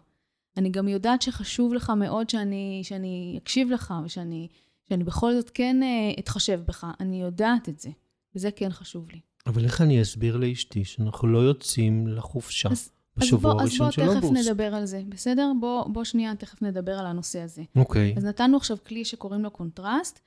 [0.58, 4.48] אני גם יודעת שחשוב לך מאוד שאני, שאני אקשיב לך, ושאני
[4.90, 6.88] שאני בכל זאת כן אה, אתחשב בך.
[7.00, 7.90] אני יודעת את זה,
[8.36, 9.20] וזה כן חשוב לי.
[9.46, 13.94] אבל איך אני אסביר לאשתי שאנחנו לא יוצאים לחופשה אז- בשבוע אז בוא, הראשון אז
[13.94, 14.48] של בוא תכף אוגוסט?
[14.48, 15.52] נדבר על זה, בסדר?
[15.60, 17.64] בוא, בוא שנייה תכף נדבר על הנושא הזה.
[17.76, 18.14] אוקיי.
[18.18, 20.20] אז נתנו עכשיו כלי שקוראים לו קונטרסט.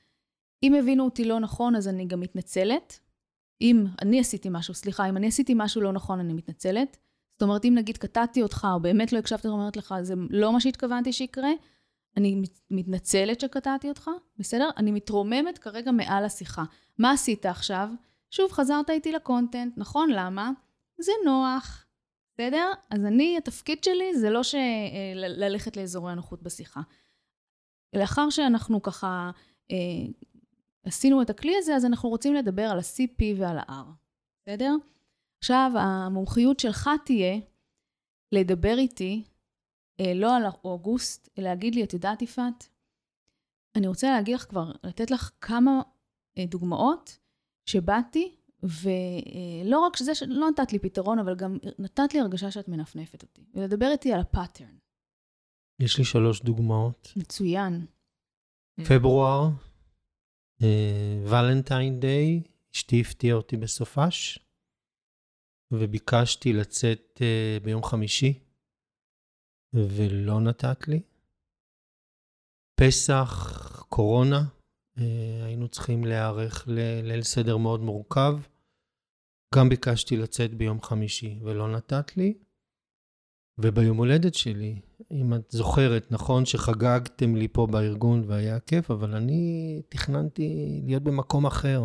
[0.62, 3.00] אם הבינו אותי לא נכון, אז אני גם מתנצלת.
[3.60, 6.96] אם אני עשיתי משהו, סליחה, אם אני עשיתי משהו לא נכון, אני מתנצלת.
[7.32, 10.60] זאת אומרת, אם נגיד קטעתי אותך, או באמת לא הקשבתי ואומרת לך, זה לא מה
[10.60, 11.50] שהתכוונתי שיקרה,
[12.16, 14.70] אני מת- מתנצלת שקטעתי אותך, בסדר?
[14.76, 16.64] אני מתרוממת כרגע מעל השיחה.
[16.98, 17.88] מה עשית עכשיו?
[18.30, 20.10] שוב, חזרת איתי לקונטנט, נכון?
[20.10, 20.50] למה?
[20.98, 21.86] זה נוח,
[22.34, 22.70] בסדר?
[22.90, 24.54] אז אני, התפקיד שלי זה לא ש...
[24.54, 26.80] אה, ללכת לאזורי הנוחות בשיחה.
[27.92, 29.30] לאחר שאנחנו ככה
[29.70, 29.76] אה,
[30.84, 33.86] עשינו את הכלי הזה, אז אנחנו רוצים לדבר על ה-CP ועל ה-R.
[34.46, 34.74] בסדר?
[35.38, 37.38] עכשיו, המומחיות שלך תהיה
[38.32, 39.24] לדבר איתי,
[40.14, 42.68] לא על אוגוסט, אלא להגיד לי, את יודעת, יפעת,
[43.76, 45.82] אני רוצה להגיד לך כבר, לתת לך כמה
[46.38, 47.18] אה, דוגמאות
[47.66, 53.22] שבאתי, ולא רק שזה שלא נתת לי פתרון, אבל גם נתת לי הרגשה שאת מנפנפת
[53.22, 54.76] אותי, ולדבר איתי על הפאטרן.
[55.80, 57.12] יש לי שלוש דוגמאות.
[57.16, 57.86] מצוין.
[58.88, 59.48] פברואר,
[61.30, 62.42] ולנטיין דיי,
[62.74, 64.38] אשתי הפתיעה אותי בסופש,
[65.72, 68.38] וביקשתי לצאת uh, ביום חמישי,
[69.74, 71.02] ולא נתת לי.
[72.80, 74.42] פסח, קורונה,
[74.96, 75.00] uh,
[75.44, 78.38] היינו צריכים להיערך לליל סדר מאוד מורכב.
[79.54, 82.34] גם ביקשתי לצאת ביום חמישי ולא נתת לי.
[83.58, 84.80] וביום הולדת שלי,
[85.10, 91.46] אם את זוכרת, נכון שחגגתם לי פה בארגון והיה כיף, אבל אני תכננתי להיות במקום
[91.46, 91.84] אחר.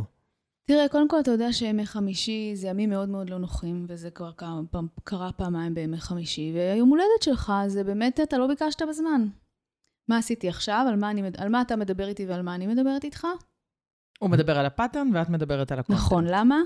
[0.72, 4.32] תראה, קודם כל אתה יודע שימי חמישי זה ימים מאוד מאוד לא נוחים, וזה כבר
[4.32, 4.60] קרה,
[5.04, 9.28] קרה פעמיים בימי חמישי, והיום הולדת שלך זה באמת, אתה לא ביקשת בזמן.
[10.10, 13.04] מה עשיתי עכשיו, על מה, אני, על מה אתה מדבר איתי ועל מה אני מדברת
[13.04, 13.28] איתך?
[14.20, 16.06] הוא מדבר על ה pattern ואת מדברת על ה content.
[16.06, 16.58] נכון, למה?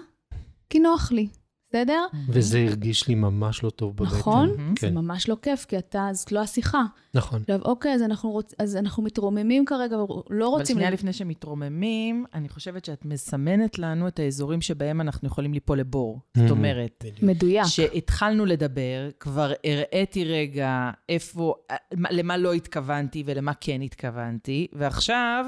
[0.69, 1.27] כי נוח לי.
[1.71, 2.05] בסדר?
[2.29, 4.15] וזה הרגיש לי ממש לא טוב בבטן.
[4.15, 4.55] נכון?
[4.75, 4.87] כן.
[4.87, 6.83] זה ממש לא כיף, כי אתה, זאת לא השיחה.
[7.13, 7.41] נכון.
[7.41, 9.95] עכשיו, אוקיי, אז אנחנו, רוצ, אז אנחנו מתרוממים כרגע,
[10.29, 10.75] לא רוצים...
[10.75, 15.79] אבל שנייה לפני שמתרוממים, אני חושבת שאת מסמנת לנו את האזורים שבהם אנחנו יכולים ליפול
[15.79, 16.19] לבור.
[16.37, 16.51] זאת mm-hmm.
[16.51, 17.05] אומרת...
[17.21, 17.65] מדויק.
[17.67, 21.53] שהתחלנו לדבר, כבר הראיתי רגע איפה,
[21.93, 25.45] למה לא התכוונתי ולמה כן התכוונתי, ועכשיו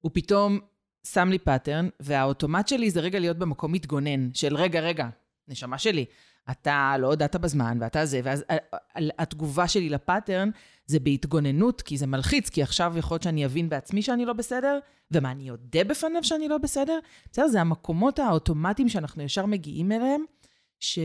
[0.00, 0.58] הוא פתאום
[1.06, 5.08] שם לי pattern, והאוטומט שלי זה רגע להיות במקום מתגונן, של רגע, רגע,
[5.50, 6.04] נשמה שלי,
[6.50, 10.50] אתה לא הודעת בזמן, ואתה זה, ואז אה, אה, התגובה שלי ל pattern
[10.86, 14.78] זה בהתגוננות, כי זה מלחיץ, כי עכשיו יכול להיות שאני אבין בעצמי שאני לא בסדר,
[15.10, 16.98] ומה, אני אודה בפניו שאני לא בסדר?
[17.32, 20.24] בסדר, זה המקומות האוטומטיים שאנחנו ישר מגיעים אליהם,
[20.80, 20.98] ש...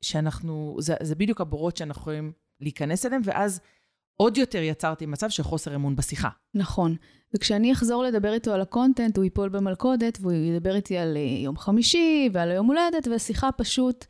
[0.00, 3.60] שאנחנו, זה, זה בדיוק הבורות שאנחנו יכולים להיכנס אליהם, ואז
[4.16, 6.28] עוד יותר יצרתי מצב של חוסר אמון בשיחה.
[6.54, 6.96] נכון.
[7.34, 11.56] וכשאני אחזור לדבר איתו על הקונטנט, הוא ייפול במלכודת, והוא ידבר איתי על אה, יום
[11.56, 14.04] חמישי ועל היום הולדת, והשיחה פשוט,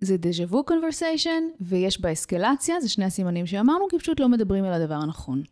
[0.00, 4.64] זה דז'ה וו קונברסיישן, ויש בה אסקלציה, זה שני הסימנים שאמרנו, כי פשוט לא מדברים
[4.64, 5.42] על הדבר הנכון.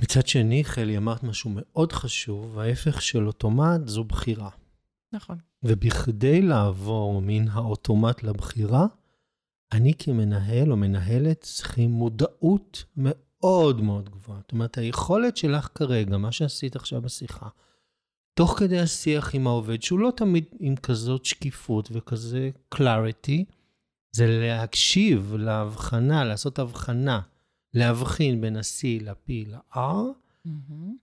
[0.00, 4.50] מצד שני, חלי, אמרת משהו מאוד חשוב, ההפך של אוטומט זו בחירה.
[5.12, 5.36] נכון.
[5.62, 8.86] ובכדי לעבור מן האוטומט לבחירה,
[9.72, 14.40] אני כמנהל או מנהלת צריכים מודעות מאוד מאוד גבוהה.
[14.40, 17.48] זאת אומרת, היכולת שלך כרגע, מה שעשית עכשיו בשיחה,
[18.34, 23.44] תוך כדי השיח עם העובד, שהוא לא תמיד עם כזאת שקיפות וכזה clarity,
[24.16, 27.20] זה להקשיב להבחנה, לעשות הבחנה,
[27.74, 29.78] להבחין בין ה-C ל-P ל-R,
[30.46, 30.50] mm-hmm.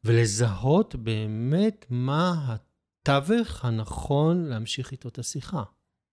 [0.03, 2.55] ולזהות באמת מה
[3.03, 5.63] התווך הנכון להמשיך איתו את השיחה.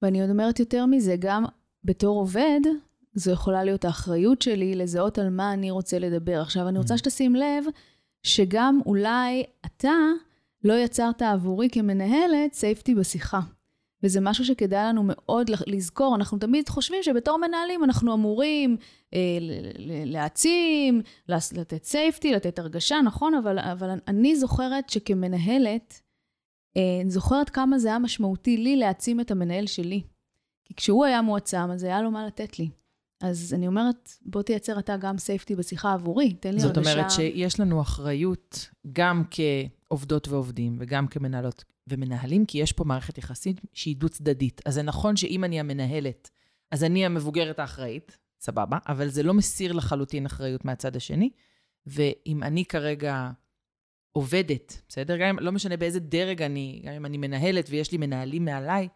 [0.02, 1.44] ואני עוד אומרת יותר מזה, גם
[1.86, 2.60] בתור עובד,
[3.14, 6.40] זו יכולה להיות האחריות שלי לזהות על מה אני רוצה לדבר.
[6.40, 6.98] עכשיו, אני רוצה mm.
[6.98, 7.64] שתשים לב
[8.22, 9.96] שגם אולי אתה
[10.64, 13.40] לא יצרת עבורי כמנהלת סייפטי בשיחה.
[14.02, 16.16] וזה משהו שכדאי לנו מאוד לזכור.
[16.16, 18.76] אנחנו תמיד חושבים שבתור מנהלים אנחנו אמורים
[19.14, 19.38] אה,
[20.04, 23.34] להעצים, לתת safety, לתת הרגשה, נכון?
[23.34, 26.00] אבל, אבל אני זוכרת שכמנהלת,
[26.76, 30.02] אה, זוכרת כמה זה היה משמעותי לי להעצים את המנהל שלי.
[30.66, 32.68] כי כשהוא היה מועצם, אז היה לו מה לתת לי.
[33.20, 36.90] אז אני אומרת, בוא תייצר אתה גם safety בשיחה עבורי, תן לי זאת הרגשה...
[36.90, 43.18] זאת אומרת שיש לנו אחריות גם כעובדות ועובדים וגם כמנהלות ומנהלים, כי יש פה מערכת
[43.18, 44.60] יחסים שהיא דו-צדדית.
[44.66, 46.30] אז זה נכון שאם אני המנהלת,
[46.70, 51.30] אז אני המבוגרת האחראית, סבבה, אבל זה לא מסיר לחלוטין אחריות מהצד השני.
[51.86, 53.30] ואם אני כרגע
[54.12, 55.16] עובדת, בסדר?
[55.16, 58.88] גם אם, לא משנה באיזה דרג אני, גם אם אני מנהלת ויש לי מנהלים מעליי,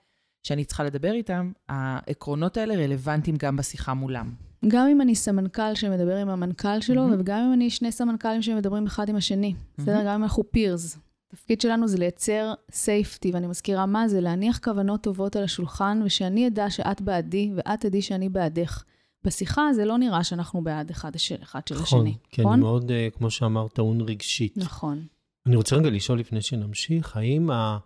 [0.42, 4.30] שאני צריכה לדבר איתם, העקרונות האלה רלוונטיים גם בשיחה מולם.
[4.68, 7.16] גם אם אני סמנכ"ל שמדבר עם המנכ"ל שלו, mm-hmm.
[7.18, 9.54] וגם אם אני שני סמנכ"לים שמדברים אחד עם השני.
[9.56, 9.82] Mm-hmm.
[9.82, 10.00] בסדר?
[10.04, 10.98] גם אם אנחנו פירס.
[11.32, 16.46] התפקיד שלנו זה לייצר סייפטי, ואני מזכירה מה זה, להניח כוונות טובות על השולחן, ושאני
[16.46, 18.84] אדע שאת בעדי, ואת תדעי שאני בעדך.
[19.24, 21.32] בשיחה זה לא נראה שאנחנו בעד אחד, הש...
[21.32, 22.54] אחד של נכון, השני, כן, נכון?
[22.54, 24.56] כן, מאוד, uh, כמו שאמרת, טעון רגשית.
[24.56, 25.06] נכון.
[25.46, 27.78] אני רוצה רגע לשאול לפני שנמשיך, האם ה...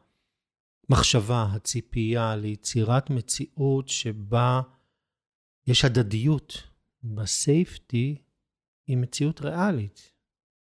[0.88, 4.61] המחשבה, הציפייה ליצירת מציאות שבה
[5.66, 6.62] יש הדדיות
[7.03, 8.23] בסייפטי,
[8.87, 10.11] היא מציאות ריאלית.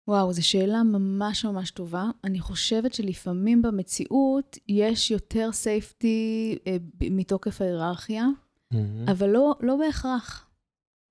[0.08, 2.04] וואו, זו שאלה ממש ממש טובה.
[2.24, 8.26] אני חושבת שלפעמים במציאות יש יותר סייפטי אה, מתוקף ההיררכיה,
[8.74, 9.10] mm-hmm.
[9.10, 10.50] אבל לא, לא בהכרח.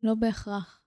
[0.03, 0.81] לא בהכרח.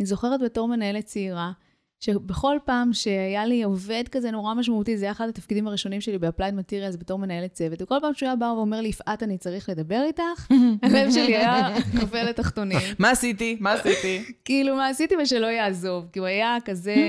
[0.00, 1.52] אני זוכרת בתור מנהלת צעירה,
[2.00, 6.52] שבכל פעם שהיה לי עובד כזה נורא משמעותי, זה היה אחד התפקידים הראשונים שלי ב-applied
[6.52, 10.02] materials בתור מנהלת צוות, וכל פעם שהוא היה בא ואומר לי, יפעת, אני צריך לדבר
[10.06, 10.46] איתך,
[10.82, 12.78] הלב שלי היה נופל לתחתונים.
[12.98, 13.56] מה עשיתי?
[13.60, 14.22] מה עשיתי?
[14.44, 16.94] כאילו, מה עשיתי ושלא יעזוב, כי הוא היה כזה...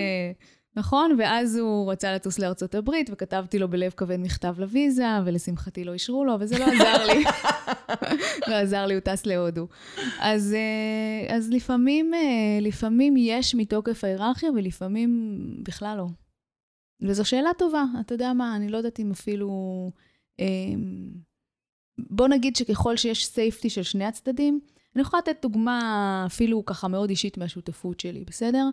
[0.75, 1.15] נכון?
[1.19, 6.25] ואז הוא רצה לטוס לארצות הברית, וכתבתי לו בלב כבד מכתב לוויזה, ולשמחתי לא אישרו
[6.25, 7.23] לו, וזה לא עזר לי.
[8.47, 9.67] לא עזר לי, הוא טס להודו.
[10.19, 16.07] אז, אה, אז לפעמים, אה, לפעמים יש מתוקף ההיררכיה, ולפעמים בכלל לא.
[17.01, 19.51] וזו שאלה טובה, אתה יודע מה, אני לא יודעת אם אפילו...
[20.39, 20.45] אה,
[21.97, 24.59] בוא נגיד שככל שיש סייפטי של שני הצדדים,
[24.95, 28.69] אני יכולה לתת דוגמה אפילו ככה מאוד אישית מהשותפות שלי, בסדר?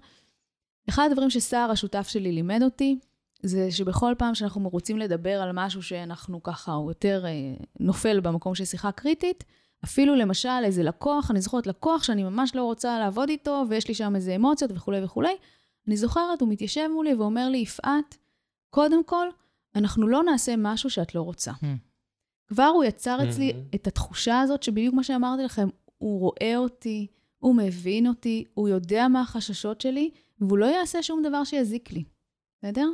[0.88, 2.98] אחד הדברים שסער, השותף שלי, לימד אותי,
[3.42, 7.30] זה שבכל פעם שאנחנו רוצים לדבר על משהו שאנחנו ככה, הוא יותר אה,
[7.80, 9.44] נופל במקום של שיחה קריטית,
[9.84, 13.94] אפילו למשל איזה לקוח, אני זוכרת לקוח שאני ממש לא רוצה לעבוד איתו, ויש לי
[13.94, 15.36] שם איזה אמוציות וכולי וכולי,
[15.86, 18.16] אני זוכרת, הוא מתיישב מולי ואומר לי, יפעת,
[18.70, 19.28] קודם כל,
[19.76, 21.52] אנחנו לא נעשה משהו שאת לא רוצה.
[21.52, 21.66] Hmm.
[22.46, 23.74] כבר הוא יצר אצלי hmm.
[23.74, 27.06] את התחושה הזאת, שבדיוק מה שאמרתי לכם, הוא רואה אותי,
[27.38, 32.04] הוא מבין אותי, הוא יודע מה החששות שלי, והוא לא יעשה שום דבר שיזיק לי,
[32.58, 32.88] בסדר?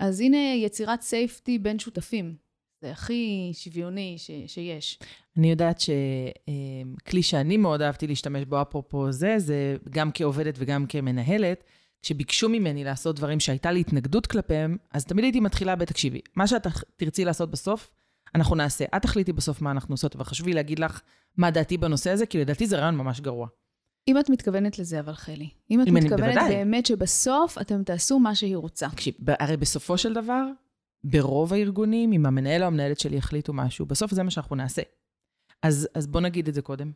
[0.00, 2.36] אז הנה יצירת סייפטי בין שותפים.
[2.82, 4.98] זה הכי שוויוני ש, שיש.
[5.36, 11.64] אני יודעת שכלי שאני מאוד אהבתי להשתמש בו, אפרופו זה, זה גם כעובדת וגם כמנהלת,
[12.02, 16.20] כשביקשו ממני לעשות דברים שהייתה לי התנגדות כלפיהם, אז תמיד הייתי מתחילה בתקשיבי.
[16.36, 17.90] מה שאת תרצי לעשות בסוף,
[18.34, 18.84] אנחנו נעשה.
[18.96, 21.00] את תחליטי בסוף מה אנחנו עושות, וחשוב לי להגיד לך
[21.36, 23.48] מה דעתי בנושא הזה, כי לדעתי זה רעיון ממש גרוע.
[24.08, 25.48] אם את מתכוונת לזה, אבל חלי.
[25.70, 28.88] אם את אם מתכוונת אני, באמת שבסוף אתם תעשו מה שהיא רוצה.
[28.88, 30.44] תקשיב, הרי בסופו של דבר,
[31.04, 34.82] ברוב הארגונים, אם המנהל או המנהלת שלי יחליטו משהו, בסוף זה מה שאנחנו נעשה.
[35.62, 36.92] אז, אז בוא נגיד את זה קודם.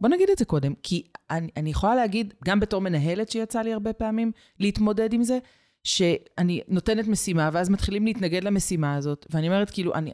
[0.00, 3.72] בוא נגיד את זה קודם, כי אני, אני יכולה להגיד, גם בתור מנהלת שיצא לי
[3.72, 5.38] הרבה פעמים להתמודד עם זה,
[5.84, 10.12] שאני נותנת משימה, ואז מתחילים להתנגד למשימה הזאת, ואני אומרת, כאילו, אני,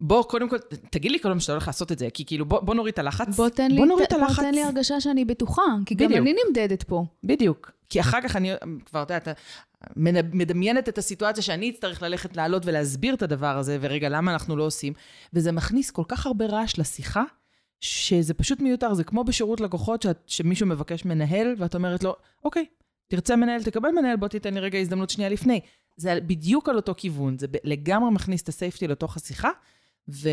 [0.00, 0.58] בוא, קודם כל,
[0.90, 3.36] תגיד לי קודם שאתה הולך לעשות את זה, כי כאילו, בוא, בוא נוריד את הלחץ.
[3.36, 4.36] בוא תן לי, בוא נוריד את הלחץ.
[4.36, 6.12] בוא תן לי הרגשה שאני בטוחה, כי בדיוק.
[6.12, 7.04] גם אני נמדדת פה.
[7.24, 7.70] בדיוק.
[7.88, 8.52] כי אחר כך אני
[8.86, 9.32] כבר, אתה יודע,
[10.32, 14.64] מדמיינת את הסיטואציה שאני אצטרך ללכת לעלות ולהסביר את הדבר הזה, ורגע, למה אנחנו לא
[14.64, 14.92] עושים?
[15.32, 17.22] וזה מכניס כל כך הרבה רעש לשיחה,
[17.80, 18.94] שזה פשוט מיותר.
[18.94, 22.66] זה כמו בשירות לקוחות, שאת, שמישהו מבקש מנהל, ואת אומרת לו, אוקיי,
[23.08, 25.60] תרצה מנהל, תקבל מנהל, בוא תיתן לי רגע הזדמנות שנייה לפני.
[25.96, 29.50] זה בדיוק על אותו כיוון, זה לגמרי מכניס את הסייפטי לתוך השיחה,
[30.08, 30.28] ו...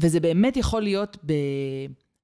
[0.00, 1.32] וזה באמת יכול להיות ב...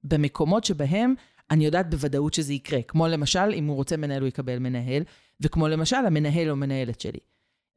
[0.04, 1.14] במקומות שבהם
[1.50, 2.82] אני יודעת בוודאות שזה יקרה.
[2.82, 5.02] כמו למשל, אם הוא רוצה מנהל, הוא יקבל מנהל,
[5.40, 7.18] וכמו למשל, המנהל או מנהלת שלי.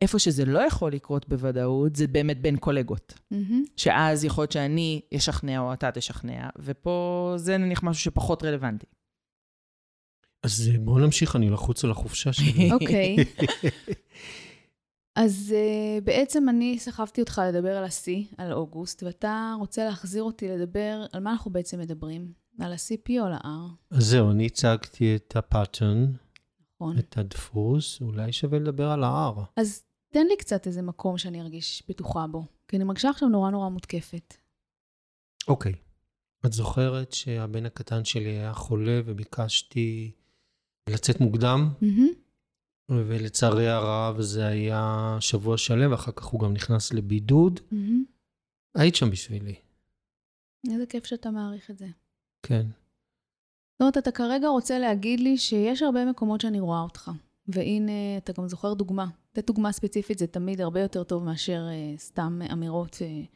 [0.01, 3.13] איפה שזה לא יכול לקרות בוודאות, זה באמת בין קולגות.
[3.13, 3.53] Mm-hmm.
[3.77, 8.85] שאז יכול להיות שאני אשכנע או אתה תשכנע, ופה זה נניח משהו שפחות רלוונטי.
[10.43, 12.71] אז בואו נמשיך, אני לחוץ על החופשה שלי.
[12.71, 13.15] אוקיי.
[15.15, 20.47] אז uh, בעצם אני סחבתי אותך לדבר על השיא, על אוגוסט, ואתה רוצה להחזיר אותי
[20.47, 22.33] לדבר, על מה אנחנו בעצם מדברים?
[22.59, 23.95] על ה-CP או על ה-R?
[23.97, 26.11] אז זהו, אני הצגתי את הפאטרן,
[26.75, 26.97] נכון.
[26.97, 29.41] את הדפוס, אולי שווה לדבר על ה-R.
[29.57, 33.49] אז תן לי קצת איזה מקום שאני ארגיש בטוחה בו, כי אני מרגישה עכשיו נורא
[33.49, 34.33] נורא מותקפת.
[35.47, 35.73] אוקיי.
[36.45, 40.11] את זוכרת שהבן הקטן שלי היה חולה וביקשתי
[40.89, 41.69] לצאת מוקדם?
[41.81, 42.22] Mm-hmm.
[43.07, 47.59] ולצערי הרב זה היה שבוע שלם, ואחר כך הוא גם נכנס לבידוד.
[47.59, 48.13] Mm-hmm.
[48.75, 49.55] היית שם בשבילי.
[50.71, 51.87] איזה כיף שאתה מעריך את זה.
[52.43, 52.65] כן.
[53.73, 57.11] זאת אומרת, אתה כרגע רוצה להגיד לי שיש הרבה מקומות שאני רואה אותך.
[57.47, 59.05] והנה, אתה גם זוכר דוגמה.
[59.31, 62.95] לתת דוגמה ספציפית זה תמיד הרבה יותר טוב מאשר uh, סתם אמירות.
[62.95, 63.27] Uh,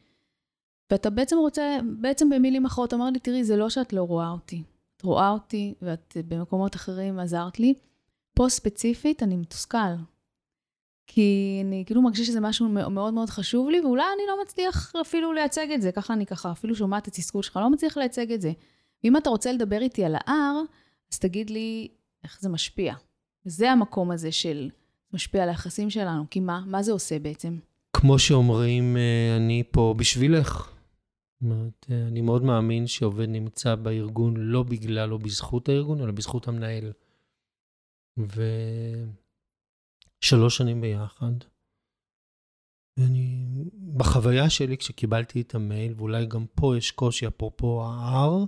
[0.90, 4.62] ואתה בעצם רוצה, בעצם במילים אחרות, אומר לי, תראי, זה לא שאת לא רואה אותי.
[4.96, 7.74] את רואה אותי, ואת במקומות אחרים עזרת לי.
[8.38, 9.94] פה ספציפית אני מתוסכל.
[11.06, 15.32] כי אני כאילו מרגישה שזה משהו מאוד מאוד חשוב לי, ואולי אני לא מצליח אפילו
[15.32, 18.40] לייצג את זה, ככה אני ככה אפילו שומעת את התסכול שלך, לא מצליח לייצג את
[18.40, 18.52] זה.
[19.04, 20.30] ואם אתה רוצה לדבר איתי על ה-R,
[21.12, 21.88] אז תגיד לי
[22.24, 22.94] איך זה משפיע.
[23.46, 24.70] וזה המקום הזה של
[25.12, 26.62] משפיע על היחסים שלנו, כי מה?
[26.66, 27.58] מה זה עושה בעצם?
[27.92, 30.70] כמו שאומרים, אה, אני פה בשבילך.
[31.40, 36.12] זאת אומרת, אה, אני מאוד מאמין שעובד נמצא בארגון לא בגלל או בזכות הארגון, אלא
[36.12, 36.92] בזכות המנהל.
[40.22, 41.32] ושלוש שנים ביחד.
[42.96, 43.46] ואני,
[43.96, 48.46] בחוויה שלי, כשקיבלתי את המייל, ואולי גם פה יש קושי, אפרופו ה-R,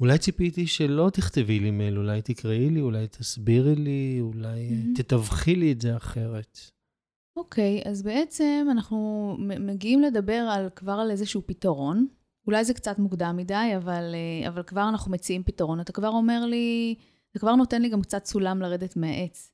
[0.00, 4.96] אולי ציפיתי שלא תכתבי לי מייל, אולי תקראי לי, אולי תסבירי לי, אולי mm-hmm.
[4.96, 6.58] תתווכי לי את זה אחרת.
[7.36, 12.06] אוקיי, okay, אז בעצם אנחנו מגיעים לדבר על, כבר על איזשהו פתרון.
[12.46, 15.80] אולי זה קצת מוקדם מדי, אבל, אה, אבל כבר אנחנו מציעים פתרון.
[15.80, 16.94] אתה כבר אומר לי,
[17.36, 19.52] זה כבר נותן לי גם קצת סולם לרדת מהעץ.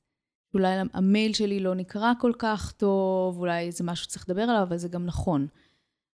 [0.53, 4.77] אולי המייל שלי לא נקרא כל כך טוב, אולי זה משהו שצריך לדבר עליו, אבל
[4.77, 5.47] זה גם נכון.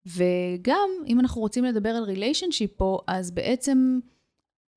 [0.05, 3.99] וגם, אם אנחנו רוצים לדבר על ריליישנשיפ פה, אז בעצם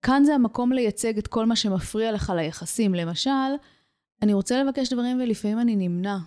[0.03, 2.95] כאן זה המקום לייצג את כל מה שמפריע לך ליחסים.
[2.95, 3.51] למשל,
[4.23, 6.19] אני רוצה לבקש דברים ולפעמים אני נמנע,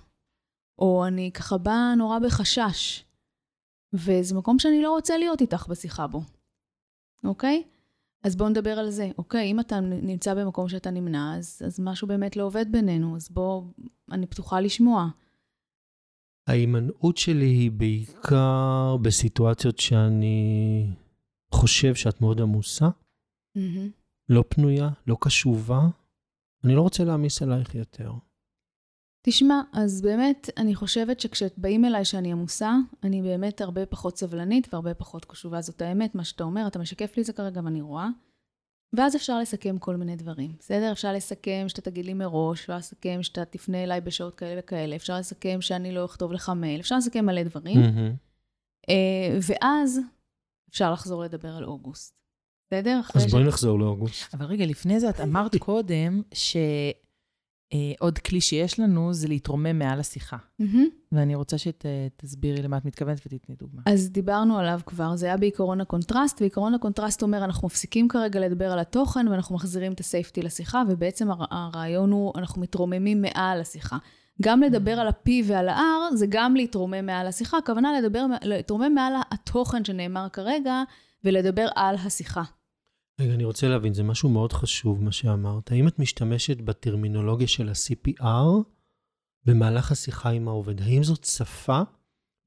[0.79, 3.03] או אני ככה באה נורא בחשש,
[3.93, 6.21] וזה מקום שאני לא רוצה להיות איתך בשיחה בו,
[7.23, 7.63] אוקיי?
[8.23, 9.09] אז בואו נדבר על זה.
[9.17, 13.29] אוקיי, אם אתה נמצא במקום שאתה נמנע, אז, אז משהו באמת לא עובד בינינו, אז
[13.29, 13.63] בוא,
[14.11, 15.07] אני פתוחה לשמוע.
[16.47, 20.87] ההימנעות שלי היא בעיקר בסיטואציות שאני
[21.53, 22.89] חושב שאת מאוד עמוסה,
[23.57, 23.89] Mm-hmm.
[24.29, 25.81] לא פנויה, לא קשובה.
[26.63, 28.13] אני לא רוצה להעמיס עלייך יותר.
[29.23, 34.93] תשמע, אז באמת, אני חושבת שכשבאים אליי שאני עמוסה, אני באמת הרבה פחות סבלנית והרבה
[34.93, 35.61] פחות קשובה.
[35.61, 38.07] זאת האמת, מה שאתה אומר, אתה משקף לי את זה כרגע ואני רואה.
[38.95, 40.91] ואז אפשר לסכם כל מיני דברים, בסדר?
[40.91, 45.17] אפשר לסכם שאתה תגיד לי מראש, אפשר לסכם שאתה תפנה אליי בשעות כאלה וכאלה, אפשר
[45.17, 47.79] לסכם שאני לא אכתוב לך מייל, אפשר לסכם מלא דברים.
[48.89, 49.99] אה, ואז
[50.69, 52.13] אפשר לחזור לדבר על אוגוסט,
[52.67, 53.01] בסדר?
[53.15, 54.33] אז ש- בואי נחזור לאוגוסט.
[54.33, 56.21] אבל רגע, לפני זה את אמרת קודם
[57.73, 60.37] שעוד כלי שיש לנו זה להתרומם מעל השיחה.
[60.59, 60.85] מהמם.
[61.11, 63.81] ואני רוצה שתסבירי למה את מתכוונת ותתני דוגמה.
[63.85, 68.71] אז דיברנו עליו כבר, זה היה בעיקרון הקונטרסט, ועיקרון הקונטרסט אומר, אנחנו מפסיקים כרגע לדבר
[68.71, 73.61] על התוכן ואנחנו מחזירים את ה safety לשיחה, ובעצם הר- הרעיון הוא, אנחנו מתרוממים מעל
[73.61, 73.97] השיחה.
[74.41, 79.13] גם לדבר על ה-P ועל ה-R, זה גם להתרומם מעל השיחה, הכוונה לדבר, להתרומם מעל
[79.31, 80.83] התוכן שנאמר כרגע,
[81.23, 82.43] ולדבר על השיחה.
[83.19, 85.71] רגע, אני רוצה להבין, זה משהו מאוד חשוב, מה שאמרת.
[85.71, 88.63] האם את משתמשת בטרמינולוגיה של ה-CPR
[89.45, 90.81] במהלך השיחה עם העובד?
[90.81, 91.81] האם זאת שפה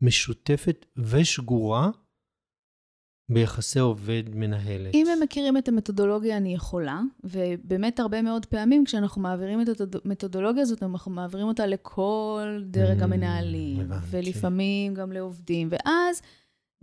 [0.01, 1.91] משותפת ושגורה
[3.29, 4.95] ביחסי עובד-מנהלת?
[4.95, 9.69] אם הם מכירים את המתודולוגיה, אני יכולה, ובאמת הרבה מאוד פעמים כשאנחנו מעבירים את
[10.05, 14.07] המתודולוגיה הזאת, אנחנו מעבירים אותה לכל דרג Mm, המנהלים, הבנתי.
[14.11, 16.23] ולפעמים גם לעובדים, ואז,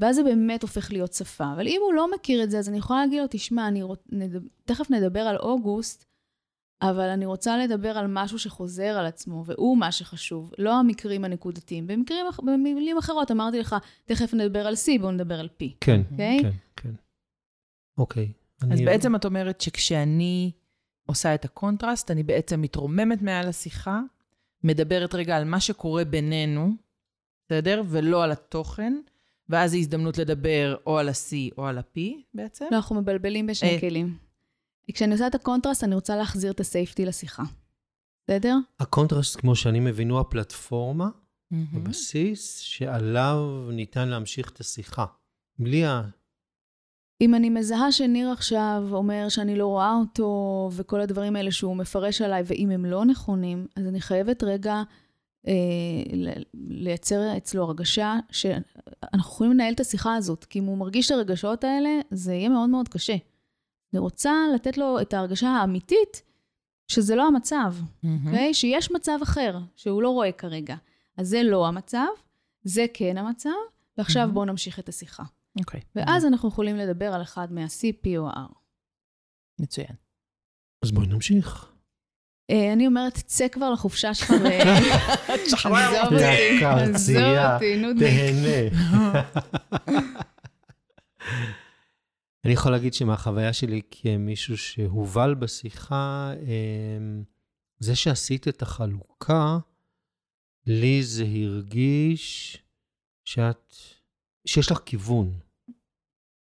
[0.01, 1.53] ואז זה באמת הופך להיות שפה.
[1.53, 3.99] אבל אם הוא לא מכיר את זה, אז אני יכולה להגיד לו, תשמע, אני רוצ...
[4.09, 4.35] נד...
[4.65, 6.05] תכף נדבר על אוגוסט,
[6.81, 11.87] אבל אני רוצה לדבר על משהו שחוזר על עצמו, והוא מה שחשוב, לא המקרים הנקודתיים.
[11.87, 16.39] במקרים, במילים אחרות, אמרתי לך, תכף נדבר על C, בואו נדבר על P, כן, אוקיי?
[16.41, 16.91] כן, כן.
[17.97, 18.31] אוקיי.
[18.61, 20.51] אז אני- בעצם את אומרת שכשאני
[21.05, 24.01] עושה את הקונטרסט, אני בעצם מתרוממת מעל השיחה,
[24.63, 26.71] מדברת רגע על מה שקורה בינינו,
[27.45, 27.81] בסדר?
[27.87, 28.93] ולא על התוכן,
[29.51, 31.99] ואז זו הזדמנות לדבר או על ה-C או על ה-P
[32.33, 32.65] בעצם.
[32.71, 33.79] לא, אנחנו מבלבלים בשני אה.
[33.79, 34.17] כלים.
[34.93, 37.43] כשאני עושה את הקונטרסט, אני רוצה להחזיר את ה safety לשיחה.
[38.27, 38.57] בסדר?
[38.79, 41.09] הקונטרסט, כמו שאני מבין, הוא הפלטפורמה,
[41.51, 41.67] מהמם.
[41.73, 45.05] הבסיס, שעליו ניתן להמשיך את השיחה.
[45.59, 46.01] בלי ה...
[47.21, 52.21] אם אני מזהה שניר עכשיו אומר שאני לא רואה אותו, וכל הדברים האלה שהוא מפרש
[52.21, 54.83] עליי, ואם הם לא נכונים, אז אני חייבת רגע
[55.47, 55.53] אה,
[56.53, 58.15] לייצר אצלו הרגשה
[59.05, 62.49] שאנחנו יכולים לנהל את השיחה הזאת, כי אם הוא מרגיש את הרגשות האלה, זה יהיה
[62.49, 63.15] מאוד מאוד קשה.
[63.93, 66.21] אני רוצה לתת לו את ההרגשה האמיתית
[66.87, 67.75] שזה לא המצב.
[68.25, 68.53] אוקיי?
[68.53, 70.75] שיש מצב אחר שהוא לא רואה כרגע.
[71.17, 72.07] אז זה לא המצב,
[72.63, 73.49] זה כן המצב,
[73.97, 74.33] ועכשיו מהמם.
[74.33, 75.23] בואו נמשיך את השיחה.
[75.59, 75.81] אוקיי.
[75.95, 78.53] ואז אנחנו יכולים לדבר על אחד מה-CP או ה-R.
[79.61, 79.95] מצוין.
[80.85, 81.70] אז בואי נמשיך.
[82.49, 84.34] אה, אני אומרת, צא כבר לחופשה שלך ו...
[85.93, 87.15] יא אותי, עזוב
[87.86, 87.99] אותי.
[87.99, 88.69] תהנה.
[92.45, 97.23] אני יכול להגיד שמהחוויה שלי כמישהו שהובל בשיחה, אמ,
[97.80, 99.58] זה שעשית את החלוקה,
[100.65, 102.58] לי זה הרגיש
[103.25, 103.75] שאת,
[104.45, 105.39] שיש לך כיוון.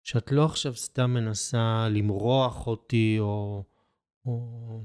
[0.04, 3.64] שאת לא עכשיו סתם מנסה למרוח אותי או,
[4.26, 4.84] או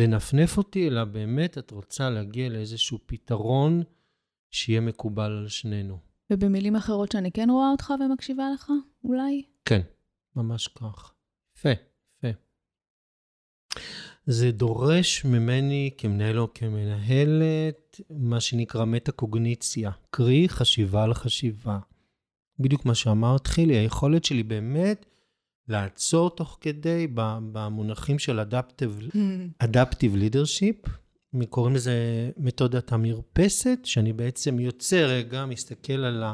[0.00, 3.82] לנפנף אותי, אלא באמת את רוצה להגיע לאיזשהו פתרון
[4.50, 5.98] שיהיה מקובל על שנינו.
[6.30, 8.70] ובמילים אחרות שאני כן רואה אותך ומקשיבה לך,
[9.04, 9.42] אולי?
[9.64, 9.80] כן,
[10.36, 11.12] ממש כך.
[11.56, 11.68] יפה,
[12.18, 12.28] יפה.
[14.26, 21.78] זה דורש ממני כמנהל או כמנהלת מה שנקרא מטה-קוגניציה, קרי חשיבה על חשיבה.
[22.58, 25.06] בדיוק מה שאמרת, חילי, היכולת שלי באמת
[25.70, 29.16] לעצור תוך כדי במונחים של adaptive,
[29.62, 30.90] adaptive leadership,
[31.48, 31.94] קוראים לזה
[32.36, 36.24] מתודת המרפסת, שאני בעצם יוצא רגע, מסתכל על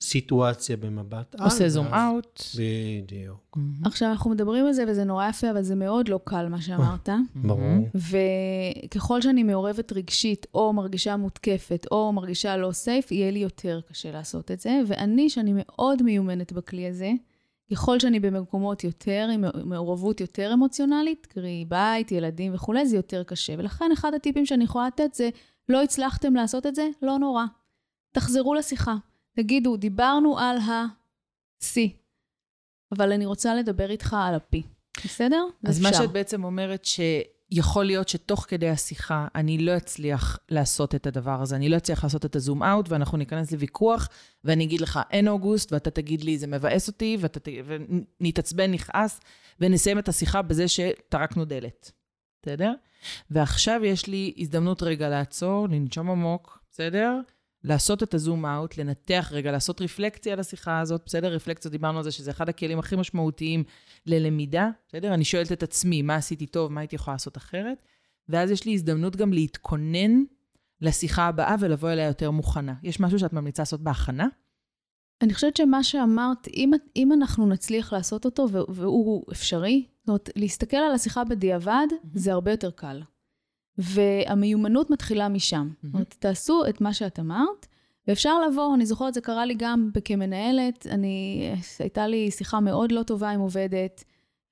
[0.00, 1.44] הסיטואציה במבט על.
[1.44, 2.42] עושה זום אאוט.
[2.58, 6.60] בדיוק, עכשיו, אנחנו מדברים על זה וזה נורא יפה, אבל זה מאוד לא קל מה
[6.60, 7.08] שאמרת.
[7.34, 7.88] ברור.
[7.94, 14.12] וככל שאני מעורבת רגשית, או מרגישה מותקפת, או מרגישה לא סייף, יהיה לי יותר קשה
[14.12, 14.80] לעשות את זה.
[14.86, 17.12] ואני, שאני מאוד מיומנת בכלי הזה,
[17.72, 23.54] ככל שאני במקומות יותר, עם מעורבות יותר אמוציונלית, קרי בית, ילדים וכולי, זה יותר קשה.
[23.58, 25.28] ולכן אחד הטיפים שאני יכולה לתת זה,
[25.68, 27.44] לא הצלחתם לעשות את זה, לא נורא.
[28.12, 28.94] תחזרו לשיחה.
[29.36, 31.76] תגידו, דיברנו על ה-C,
[32.92, 34.58] אבל אני רוצה לדבר איתך על ה-P.
[35.04, 35.44] בסדר?
[35.64, 35.88] אז אפשר.
[35.88, 36.84] מה שאת בעצם אומרת,
[37.54, 42.04] שיכול להיות שתוך כדי השיחה אני לא אצליח לעשות את הדבר הזה, אני לא אצליח
[42.04, 44.08] לעשות את הזום אאוט, ואנחנו ניכנס לוויכוח,
[44.44, 47.48] ואני אגיד לך, אין אוגוסט, ואתה תגיד לי, זה מבאס אותי, ואתה ת...
[48.20, 49.20] ונתעצבן, נכעס,
[49.60, 51.92] ונסיים את השיחה בזה שטרקנו דלת.
[52.42, 52.72] בסדר?
[53.30, 57.20] ועכשיו יש לי הזדמנות רגע לעצור, לנשום עמוק, בסדר?
[57.64, 61.32] לעשות את הזום אאוט, לנתח רגע, לעשות רפלקציה על השיחה הזאת, בסדר?
[61.34, 63.64] רפלקציה, דיברנו על זה שזה אחד הכלים הכי משמעותיים
[64.06, 65.14] ללמידה, בסדר?
[65.14, 67.82] אני שואלת את עצמי, מה עשיתי טוב, מה הייתי יכולה לעשות אחרת?
[68.28, 70.22] ואז יש לי הזדמנות גם להתכונן
[70.80, 72.74] לשיחה הבאה ולבוא אליה יותר מוכנה.
[72.82, 74.26] יש משהו שאת ממליצה לעשות בהכנה?
[75.22, 80.76] אני חושבת שמה שאמרת, אם, אם אנחנו נצליח לעשות אותו, והוא אפשרי, זאת אומרת, להסתכל
[80.76, 82.06] על השיחה בדיעבד, mm-hmm.
[82.14, 83.02] זה הרבה יותר קל.
[83.78, 85.68] והמיומנות מתחילה משם.
[85.70, 85.86] Mm-hmm.
[85.86, 87.66] זאת אומרת, תעשו את מה שאת אמרת,
[88.08, 91.48] ואפשר לבוא, אני זוכרת, זה קרה לי גם כמנהלת, אני,
[91.78, 94.04] הייתה לי שיחה מאוד לא טובה עם עובדת,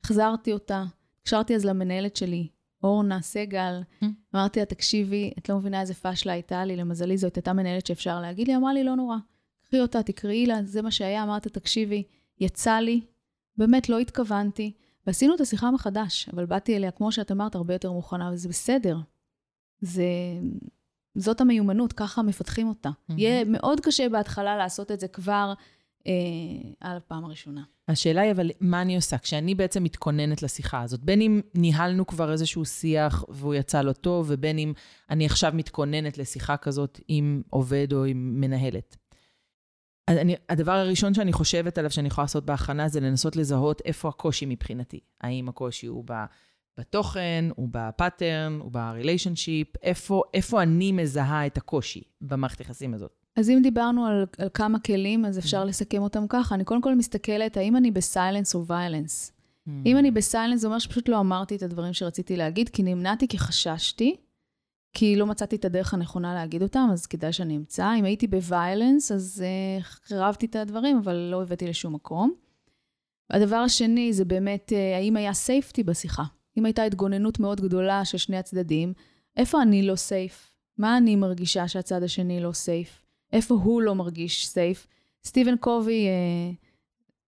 [0.04, 0.84] החזרתי אותה,
[1.22, 2.48] הקשרתי אז למנהלת שלי,
[2.82, 4.06] אורנה סגל, mm-hmm.
[4.34, 8.20] אמרתי לה, תקשיבי, את לא מבינה איזה פאשלה הייתה לי, למזלי זאת הייתה מנהלת שאפשר
[8.20, 9.16] להגיד לי, אמרה לי, לא נורא,
[9.66, 12.02] קחי אותה, תקראי לה, זה מה שהיה, אמרת, תקשיבי,
[12.40, 13.00] יצא לי,
[13.56, 14.72] באמת לא התכוונתי.
[15.06, 18.98] ועשינו את השיחה מחדש, אבל באתי אליה, כמו שאת אמרת, הרבה יותר מוכנה, וזה בסדר.
[19.80, 20.04] זה...
[21.14, 22.88] זאת המיומנות, ככה מפתחים אותה.
[22.88, 23.14] Mm-hmm.
[23.16, 25.52] יהיה מאוד קשה בהתחלה לעשות את זה כבר
[26.06, 26.12] אה,
[26.80, 27.62] על הפעם הראשונה.
[27.88, 29.18] השאלה היא, אבל מה אני עושה?
[29.18, 34.26] כשאני בעצם מתכוננת לשיחה הזאת, בין אם ניהלנו כבר איזשהו שיח והוא יצא לא טוב,
[34.28, 34.72] ובין אם
[35.10, 38.96] אני עכשיו מתכוננת לשיחה כזאת עם עובד או עם מנהלת.
[40.18, 44.46] אני, הדבר הראשון שאני חושבת עליו שאני יכולה לעשות בהכנה זה לנסות לזהות איפה הקושי
[44.46, 45.00] מבחינתי.
[45.20, 46.04] האם הקושי הוא
[46.78, 52.94] בתוכן, הוא ב pattern, הוא ב relationship, איפה, איפה אני מזהה את הקושי במערכת היחסים
[52.94, 53.20] הזאת.
[53.36, 56.54] אז אם דיברנו על, על כמה כלים, אז אפשר לסכם אותם ככה.
[56.54, 59.32] אני קודם כל מסתכלת, האם אני בסיילנס או ויילנס.
[59.32, 59.70] Mm.
[59.86, 63.38] אם אני בסיילנס, זה אומר שפשוט לא אמרתי את הדברים שרציתי להגיד, כי נמנעתי, כי
[63.38, 64.16] חששתי.
[64.92, 67.94] כי לא מצאתי את הדרך הנכונה להגיד אותם, אז כדאי שאני אמצא.
[67.98, 69.44] אם הייתי בוויילנס, אז
[69.80, 72.34] uh, חרבתי את הדברים, אבל לא הבאתי לשום מקום.
[73.30, 76.22] הדבר השני זה באמת, uh, האם היה סייפטי בשיחה?
[76.58, 78.92] אם הייתה התגוננות מאוד גדולה של שני הצדדים,
[79.36, 80.52] איפה אני לא סייף?
[80.78, 83.02] מה אני מרגישה שהצד השני לא סייף?
[83.32, 84.86] איפה הוא לא מרגיש סייף?
[85.24, 86.56] סטיבן קובי, uh,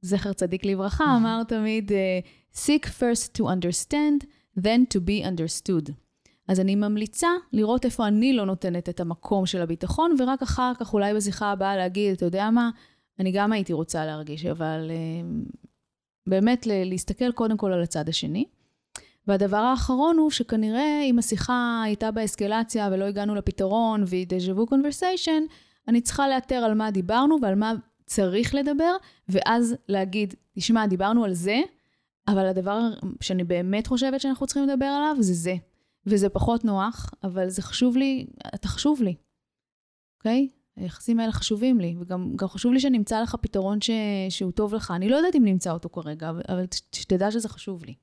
[0.00, 4.26] זכר צדיק לברכה, אמר תמיד, uh, seek first to understand,
[4.58, 6.01] then to be understood.
[6.49, 10.95] אז אני ממליצה לראות איפה אני לא נותנת את המקום של הביטחון, ורק אחר כך
[10.95, 12.70] אולי בשיחה הבאה להגיד, אתה יודע מה,
[13.18, 15.57] אני גם הייתי רוצה להרגיש, אבל uh,
[16.26, 18.45] באמת להסתכל קודם כל על הצד השני.
[19.26, 25.43] והדבר האחרון הוא שכנראה אם השיחה הייתה באסקלציה ולא הגענו לפתרון והיא דז'ה וו קונברסיישן,
[25.88, 27.72] אני צריכה לאתר על מה דיברנו ועל מה
[28.07, 28.97] צריך לדבר,
[29.28, 31.61] ואז להגיד, תשמע, דיברנו על זה,
[32.28, 32.80] אבל הדבר
[33.20, 35.55] שאני באמת חושבת שאנחנו צריכים לדבר עליו זה זה.
[36.07, 39.14] וזה פחות נוח, אבל זה חשוב לי, אתה חשוב לי,
[40.18, 40.48] אוקיי?
[40.76, 43.90] היחסים האלה חשובים לי, וגם חשוב לי שנמצא לך פתרון ש,
[44.28, 44.90] שהוא טוב לך.
[44.90, 47.94] אני לא יודעת אם נמצא אותו כרגע, אבל שתדע שזה חשוב לי.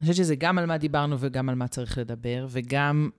[0.00, 3.10] אני חושבת שזה גם על מה דיברנו וגם על מה צריך לדבר, וגם,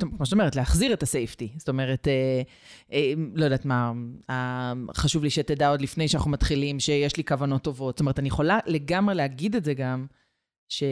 [0.00, 1.52] כמו שאת אומרת, להחזיר את הסייפטי.
[1.56, 2.42] זאת אומרת, אה,
[2.92, 3.92] אה, לא יודעת מה,
[4.30, 7.94] אה, חשוב לי שתדע עוד לפני שאנחנו מתחילים, שיש לי כוונות טובות.
[7.94, 10.06] זאת אומרת, אני יכולה לגמרי להגיד את זה גם,
[10.68, 10.82] ש...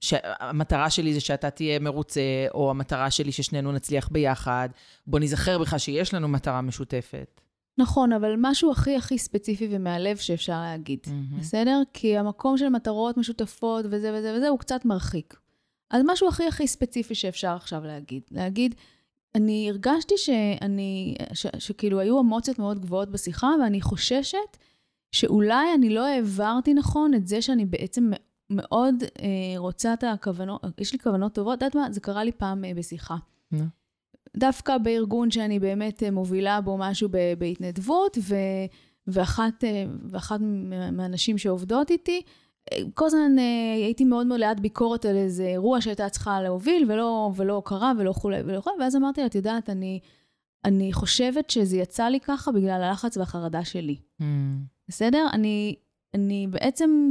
[0.00, 2.20] שהמטרה שלי זה שאתה תהיה מרוצה,
[2.54, 4.68] או המטרה שלי ששנינו נצליח ביחד.
[5.06, 7.40] בוא נזכר בך שיש לנו מטרה משותפת.
[7.78, 11.40] נכון, אבל משהו הכי הכי ספציפי ומהלב שאפשר להגיד, mm-hmm.
[11.40, 11.82] בסדר?
[11.92, 15.34] כי המקום של מטרות משותפות וזה וזה וזה הוא קצת מרחיק.
[15.90, 18.22] אז משהו הכי הכי ספציפי שאפשר עכשיו להגיד.
[18.30, 18.74] להגיד,
[19.34, 24.56] אני הרגשתי שאני, ש, שכאילו היו אמוציות מאוד גבוהות בשיחה, ואני חוששת
[25.12, 28.10] שאולי אני לא העברתי נכון את זה שאני בעצם
[28.50, 31.92] מאוד אה, רוצה את הכוונות, יש לי כוונות טובות, את יודעת מה?
[31.92, 33.16] זה קרה לי פעם אה, בשיחה.
[33.54, 33.56] No.
[34.36, 38.34] דווקא בארגון שאני באמת אה, מובילה בו משהו בהתנדבות, ו,
[39.06, 40.40] ואחת, אה, ואחת
[40.92, 42.22] מהנשים שעובדות איתי,
[42.72, 43.36] אה, כל הזמן
[43.76, 48.12] הייתי מאוד מאוד ליד ביקורת על איזה אירוע שהייתה צריכה להוביל, ולא, ולא קרה ולא
[48.12, 50.00] כולי ולא כולי, ואז אמרתי לה, את יודעת, אני,
[50.64, 53.96] אני חושבת שזה יצא לי ככה בגלל הלחץ והחרדה שלי.
[54.20, 54.24] Mm.
[54.88, 55.26] בסדר?
[55.32, 55.74] אני,
[56.14, 57.10] אני בעצם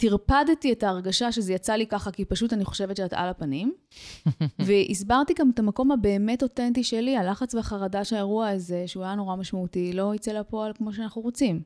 [0.00, 3.74] טרפדתי את ההרגשה שזה יצא לי ככה, כי פשוט אני חושבת שאת על הפנים.
[4.66, 9.92] והסברתי גם את המקום הבאמת אותנטי שלי, הלחץ והחרדה שהאירוע הזה, שהוא היה נורא משמעותי,
[9.92, 11.62] לא יצא לפועל כמו שאנחנו רוצים.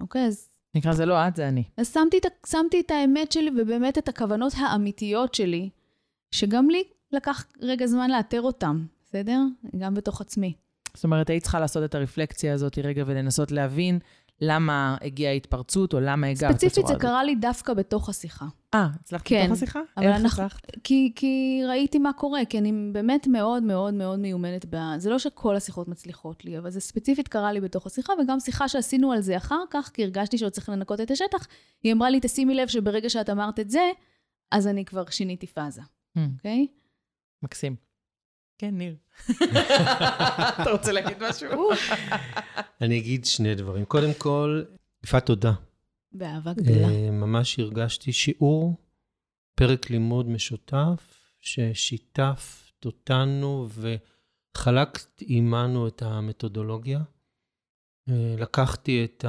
[0.00, 0.26] אוקיי?
[0.26, 0.48] אז...
[0.74, 1.64] נקרא, זה לא את, זה אני.
[1.76, 5.68] אז שמתי את, שמתי את האמת שלי ובאמת את הכוונות האמיתיות שלי,
[6.30, 9.40] שגם לי לקח רגע זמן לאתר אותם, בסדר?
[9.78, 10.52] גם בתוך עצמי.
[10.94, 13.98] זאת אומרת, היית צריכה לעשות את הרפלקציה הזאת רגע ולנסות להבין
[14.40, 17.02] למה הגיעה ההתפרצות, או למה הגעת בצורה ספציפית זה הזאת.
[17.02, 18.46] קרה לי דווקא בתוך השיחה.
[18.74, 19.80] אה, הצלחת כן, בתוך השיחה?
[19.96, 20.66] אבל איך אנחנו- הצלחת?
[20.84, 24.76] כי, כי ראיתי מה קורה, כי אני באמת מאוד מאוד מאוד מיומנת ב...
[24.98, 28.68] זה לא שכל השיחות מצליחות לי, אבל זה ספציפית קרה לי בתוך השיחה, וגם שיחה
[28.68, 31.46] שעשינו על זה אחר כך, כי הרגשתי שעוד צריך לנקות את השטח,
[31.82, 33.90] היא אמרה לי, תשימי לב שברגע שאת אמרת את זה,
[34.52, 36.66] אז אני כבר שיניתי פאזה, Hmm, אוקיי?
[37.42, 37.85] מקסים.
[38.58, 38.96] כן, ניר.
[40.62, 41.68] אתה רוצה להגיד משהו?
[42.80, 43.84] אני אגיד שני דברים.
[43.84, 44.62] קודם כל,
[45.04, 45.52] יפעת תודה.
[46.12, 46.88] באהבה גדולה.
[46.88, 48.76] אה, ממש הרגשתי שיעור,
[49.54, 57.00] פרק לימוד משותף, ששיתפת אותנו וחלקת עימנו את המתודולוגיה.
[58.08, 59.24] אה, לקחתי את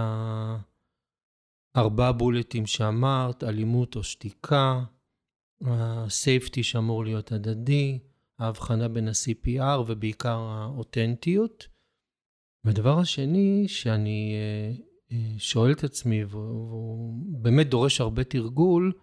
[1.75, 4.84] הארבעה בולטים שאמרת, אלימות או שתיקה,
[5.61, 7.99] הסייפטי שאמור להיות הדדי,
[8.39, 11.67] ההבחנה בין ה-CPR ובעיקר האותנטיות.
[12.63, 14.71] והדבר השני שאני אה,
[15.11, 18.93] אה, שואל את עצמי, והוא והוא באמת דורש הרבה תרגול,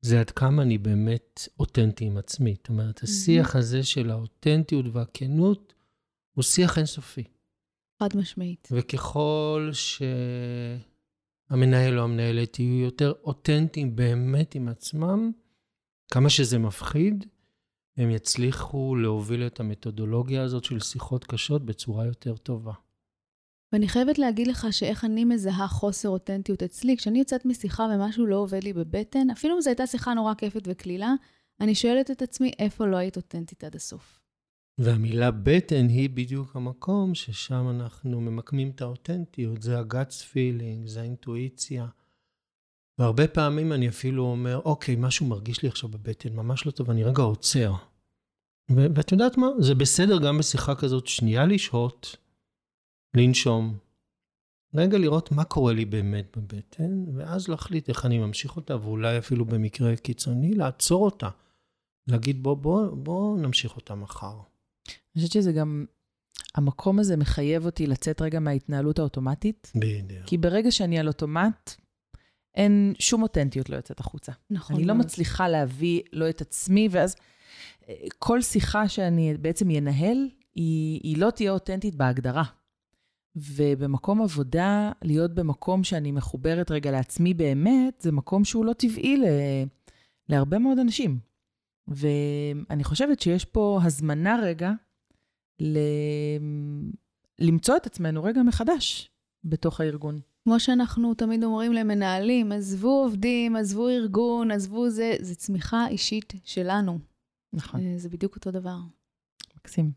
[0.00, 2.54] זה עד כמה אני באמת אותנטי עם עצמי.
[2.54, 5.74] זאת אומרת, השיח הזה של האותנטיות והכנות
[6.36, 7.24] הוא שיח אינסופי.
[8.02, 8.68] חד משמעית.
[8.72, 9.70] וככל
[11.50, 15.30] שהמנהל או המנהלת יהיו יותר אותנטיים באמת עם עצמם,
[16.12, 17.26] כמה שזה מפחיד,
[17.98, 22.72] הם יצליחו להוביל את המתודולוגיה הזאת של שיחות קשות בצורה יותר טובה.
[23.72, 28.36] ואני חייבת להגיד לך שאיך אני מזהה חוסר אותנטיות אצלי, כשאני יוצאת משיחה ומשהו לא
[28.36, 31.14] עובד לי בבטן, אפילו אם זו הייתה שיחה נורא כיפת וקלילה,
[31.60, 34.20] אני שואלת את עצמי, איפה לא היית אותנטית עד הסוף?
[34.78, 41.86] והמילה בטן היא בדיוק המקום ששם אנחנו ממקמים את האותנטיות, זה ה-guts feeling, זה האינטואיציה.
[42.98, 47.04] והרבה פעמים אני אפילו אומר, אוקיי, משהו מרגיש לי עכשיו בבטן, ממש לא טוב, אני
[47.04, 47.74] רגע עוצר.
[48.70, 49.46] ו- ואת יודעת מה?
[49.58, 52.16] זה בסדר גם בשיחה כזאת, שנייה לשהות,
[53.14, 53.78] לנשום,
[54.74, 59.44] רגע לראות מה קורה לי באמת בבטן, ואז להחליט איך אני ממשיך אותה, ואולי אפילו
[59.44, 61.28] במקרה קיצוני, לעצור אותה.
[62.06, 64.36] להגיד, בוא, בוא, בוא נמשיך אותה מחר.
[64.88, 65.84] אני חושבת שזה גם,
[66.54, 70.26] המקום הזה מחייב אותי לצאת רגע מההתנהלות האוטומטית, בדיוק.
[70.26, 71.74] כי ברגע שאני על אוטומט,
[72.54, 74.32] אין שום אותנטיות לא יוצאת החוצה.
[74.50, 74.76] נכון.
[74.76, 74.94] אני לא.
[74.94, 77.16] מצליחה להביא לא את עצמי, ואז
[78.18, 82.44] כל שיחה שאני בעצם ינהל, היא, היא לא תהיה אותנטית בהגדרה.
[83.36, 89.24] ובמקום עבודה, להיות במקום שאני מחוברת רגע לעצמי באמת, זה מקום שהוא לא טבעי ל,
[90.28, 91.18] להרבה מאוד אנשים.
[91.88, 94.72] ואני חושבת שיש פה הזמנה רגע
[95.60, 95.78] ל...
[97.38, 99.10] למצוא את עצמנו רגע מחדש
[99.44, 100.20] בתוך הארגון.
[100.44, 106.98] כמו שאנחנו תמיד אומרים למנהלים, עזבו עובדים, עזבו ארגון, עזבו זה, זה צמיחה אישית שלנו.
[107.52, 108.76] נכון, אה, זה בדיוק אותו דבר.
[109.56, 109.92] מקסים.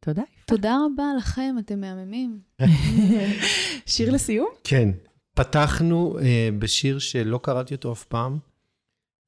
[0.00, 0.22] תודה.
[0.46, 2.40] תודה רבה לכם, אתם מהממים.
[3.86, 4.48] שיר לסיום?
[4.64, 4.88] כן.
[5.34, 8.38] פתחנו אה, בשיר שלא קראתי אותו אף פעם.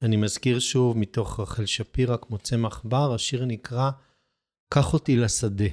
[0.01, 3.91] אני מזכיר שוב מתוך רחל שפירא, כמו צמח בר, השיר נקרא
[4.73, 5.65] "קח אותי לשדה".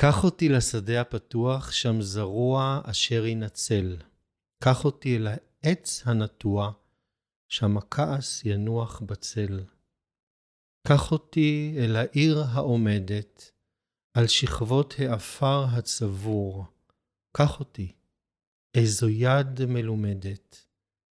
[0.00, 3.96] קח אותי לשדה הפתוח, שם זרוע אשר ינצל.
[4.64, 5.26] קח אותי אל
[5.64, 6.72] העץ הנטוע,
[7.48, 9.60] שם הכעס ינוח בצל.
[10.88, 13.52] קח אותי אל העיר העומדת,
[14.14, 16.64] על שכבות העפר הצבור.
[17.36, 17.92] קח אותי,
[18.74, 20.66] איזו יד מלומדת,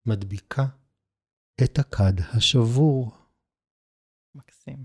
[0.05, 0.65] מדביקה
[1.63, 3.11] את הכד השבור.
[4.35, 4.83] מקסים.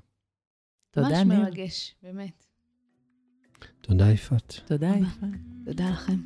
[0.91, 1.39] תודה, ממש ניר.
[1.39, 2.47] מרגש, באמת.
[3.81, 4.55] תודה, יפעת.
[4.67, 5.41] תודה, יפעת.
[5.65, 6.17] תודה לכם.